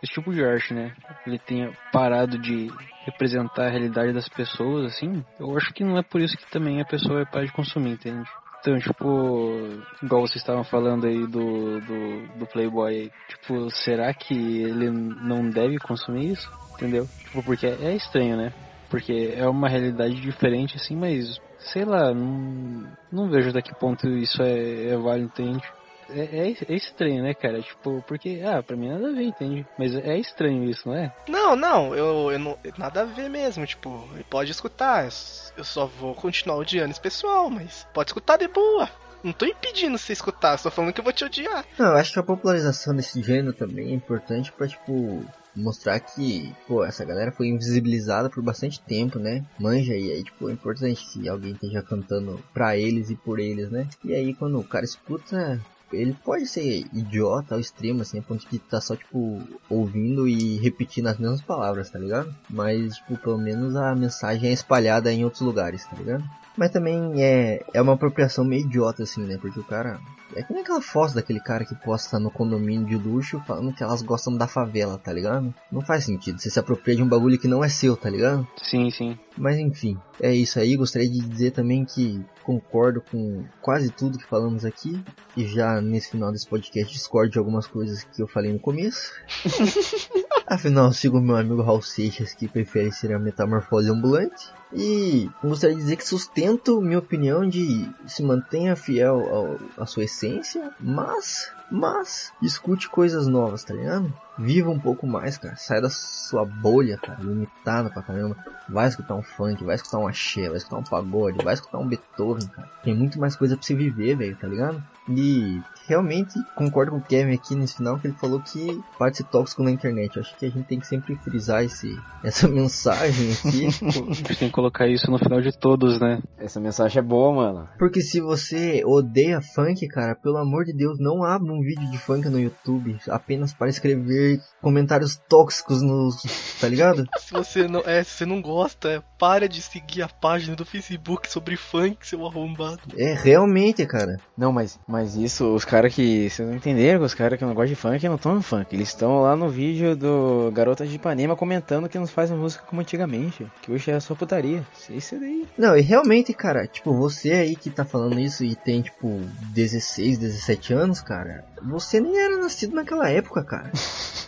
[0.01, 2.71] esse tipo de arte, né, ele tenha parado de
[3.05, 6.81] representar a realidade das pessoas, assim, eu acho que não é por isso que também
[6.81, 8.29] a pessoa vai parar de consumir, entende?
[8.59, 9.69] Então, tipo,
[10.01, 15.77] igual vocês estavam falando aí do, do, do Playboy, tipo, será que ele não deve
[15.79, 16.49] consumir isso?
[16.75, 17.07] Entendeu?
[17.25, 18.53] Tipo, porque é estranho, né?
[18.89, 24.07] Porque é uma realidade diferente, assim, mas sei lá, não, não vejo até que ponto
[24.07, 25.63] isso é, é válido, entende?
[26.09, 27.61] É, é, é estranho, né, cara?
[27.61, 29.65] Tipo, porque, ah, pra mim nada a ver, entende?
[29.77, 31.13] Mas é estranho isso, não é?
[31.27, 32.57] Não, não, eu, eu não.
[32.77, 35.09] Nada a ver mesmo, tipo, pode escutar.
[35.57, 38.89] Eu só vou continuar odiando esse pessoal, mas pode escutar de boa.
[39.23, 41.65] Não tô impedindo você escutar, só falando que eu vou te odiar.
[41.77, 45.25] Não, eu acho que a popularização desse gênero também é importante pra, tipo,
[45.57, 49.45] mostrar que, pô, essa galera foi invisibilizada por bastante tempo, né?
[49.59, 53.69] Manja, e aí, tipo, é importante que alguém esteja cantando pra eles e por eles,
[53.69, 53.87] né?
[54.03, 55.59] E aí, quando o cara escuta,
[55.91, 60.57] ele pode ser idiota ao extremo, assim, a ponto de tá só, tipo, ouvindo e
[60.57, 62.33] repetindo as mesmas palavras, tá ligado?
[62.49, 66.23] Mas, tipo, pelo menos a mensagem é espalhada em outros lugares, tá ligado?
[66.57, 69.37] Mas também é, é uma apropriação meio idiota, assim, né?
[69.39, 69.99] Porque o cara.
[70.35, 73.83] É que nem aquela foto daquele cara que posta no condomínio de luxo falando que
[73.83, 75.53] elas gostam da favela, tá ligado?
[75.71, 76.39] Não faz sentido.
[76.39, 78.47] Você se apropria de um bagulho que não é seu, tá ligado?
[78.57, 79.17] Sim, sim.
[79.37, 80.75] Mas enfim, é isso aí.
[80.75, 85.01] Gostaria de dizer também que concordo com quase tudo que falamos aqui.
[85.35, 89.13] E já nesse final desse podcast discordo de algumas coisas que eu falei no começo.
[90.49, 94.49] Afinal, sigo meu amigo Raul Seixas que prefere ser a metamorfose ambulante.
[94.71, 100.05] E gostaria de dizer que sustento minha opinião de se mantenha fiel ao, à sua
[100.05, 104.11] essência, mas, mas, escute coisas novas, tá ligado?
[104.37, 105.55] Viva um pouco mais, cara.
[105.55, 108.37] Sai da sua bolha, cara, limitada pra caramba.
[108.69, 111.87] Vai escutar um funk, vai escutar um axé, vai escutar um pagode, vai escutar um
[111.87, 112.69] Beethoven, cara.
[112.83, 114.83] Tem muito mais coisa pra você viver, velho, tá ligado?
[115.09, 119.23] E realmente concordo com o Kevin aqui nesse final que ele falou que pode ser
[119.23, 120.17] tóxico na internet.
[120.17, 123.67] Eu acho que a gente tem que sempre frisar esse, essa mensagem aqui.
[123.67, 123.69] A
[124.13, 126.21] gente tem que colocar isso no final de todos, né?
[126.37, 127.69] Essa mensagem é boa, mano.
[127.79, 131.97] Porque se você odeia funk, cara, pelo amor de Deus, não abra um vídeo de
[131.97, 136.21] funk no YouTube apenas para escrever comentários tóxicos nos.
[136.59, 137.07] tá ligado?
[137.19, 140.65] Se você não, é, se você não gosta, é, para de seguir a página do
[140.65, 142.79] Facebook sobre funk, seu arrombado.
[142.95, 144.19] É, realmente, cara.
[144.37, 146.29] Não, mas, mas isso, os caras que.
[146.29, 148.73] Vocês não entenderam que os caras que não gostam de funk não estão no funk.
[148.73, 152.81] Eles estão lá no vídeo do Garotas de Ipanema comentando que não faz música como
[152.81, 153.45] antigamente.
[153.61, 154.65] Que hoje é só putaria.
[154.89, 155.47] Isso é daí.
[155.57, 159.21] Não, e realmente, cara, tipo, você aí que tá falando isso e tem, tipo,
[159.53, 163.71] 16, 17 anos, cara, você nem era nascido naquela época, cara.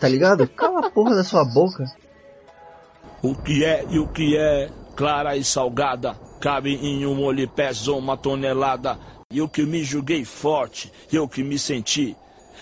[0.00, 0.48] Tá ligado?
[0.48, 1.84] Cala a porra da sua boca.
[3.22, 7.92] O que é e o que é, clara e salgada, cabe em um olho pesa
[7.92, 8.98] uma tonelada.
[9.30, 12.16] E eu que me julguei forte, eu que me senti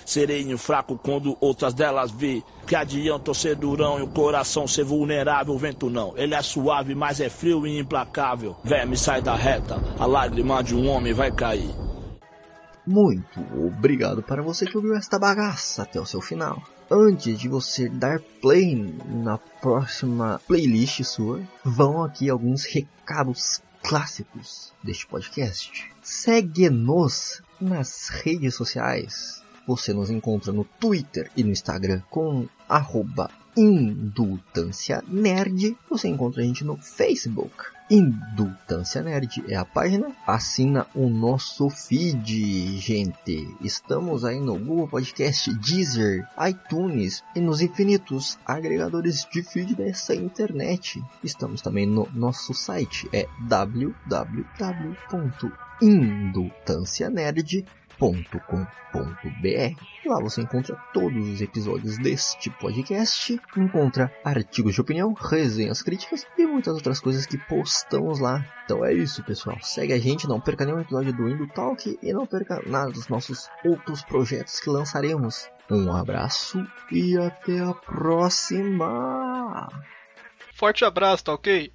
[0.04, 2.42] sereno fraco quando outras delas vi.
[2.66, 6.12] Que adianta ser durão e o coração ser vulnerável, o vento não.
[6.16, 8.56] Ele é suave, mas é frio e implacável.
[8.64, 11.88] Verme sai da reta, a lágrima de um homem vai cair.
[12.89, 16.62] Muito obrigado para você que ouviu esta bagaça até o seu final.
[16.91, 18.74] Antes de você dar play
[19.07, 25.93] na próxima playlist sua, vão aqui alguns recados clássicos deste podcast.
[26.01, 29.43] Segue-nos nas redes sociais.
[29.66, 35.76] Você nos encontra no Twitter e no Instagram com arroba Indultância Nerd.
[35.90, 37.52] Você encontra a gente no Facebook.
[37.90, 40.14] Indultância Nerd é a página.
[40.24, 43.48] Assina o nosso feed, gente.
[43.61, 51.02] Estamos aí no Google Podcast, Deezer, iTunes e nos infinitos agregadores de feed dessa internet.
[51.24, 53.26] Estamos também no nosso site, é
[57.99, 59.82] www.indultancianerd.com.br.
[60.07, 66.46] Lá você encontra todos os episódios deste podcast, encontra artigos de opinião, resenhas críticas e
[66.46, 68.44] muitas outras coisas que postamos lá.
[68.64, 69.59] Então é isso, pessoal.
[69.62, 73.09] Segue a gente, não perca nenhum episódio do Indo Talk e não perca nada dos
[73.09, 75.49] nossos outros projetos que lançaremos.
[75.70, 79.68] Um abraço e até a próxima!
[80.55, 81.66] Forte abraço, tá ok?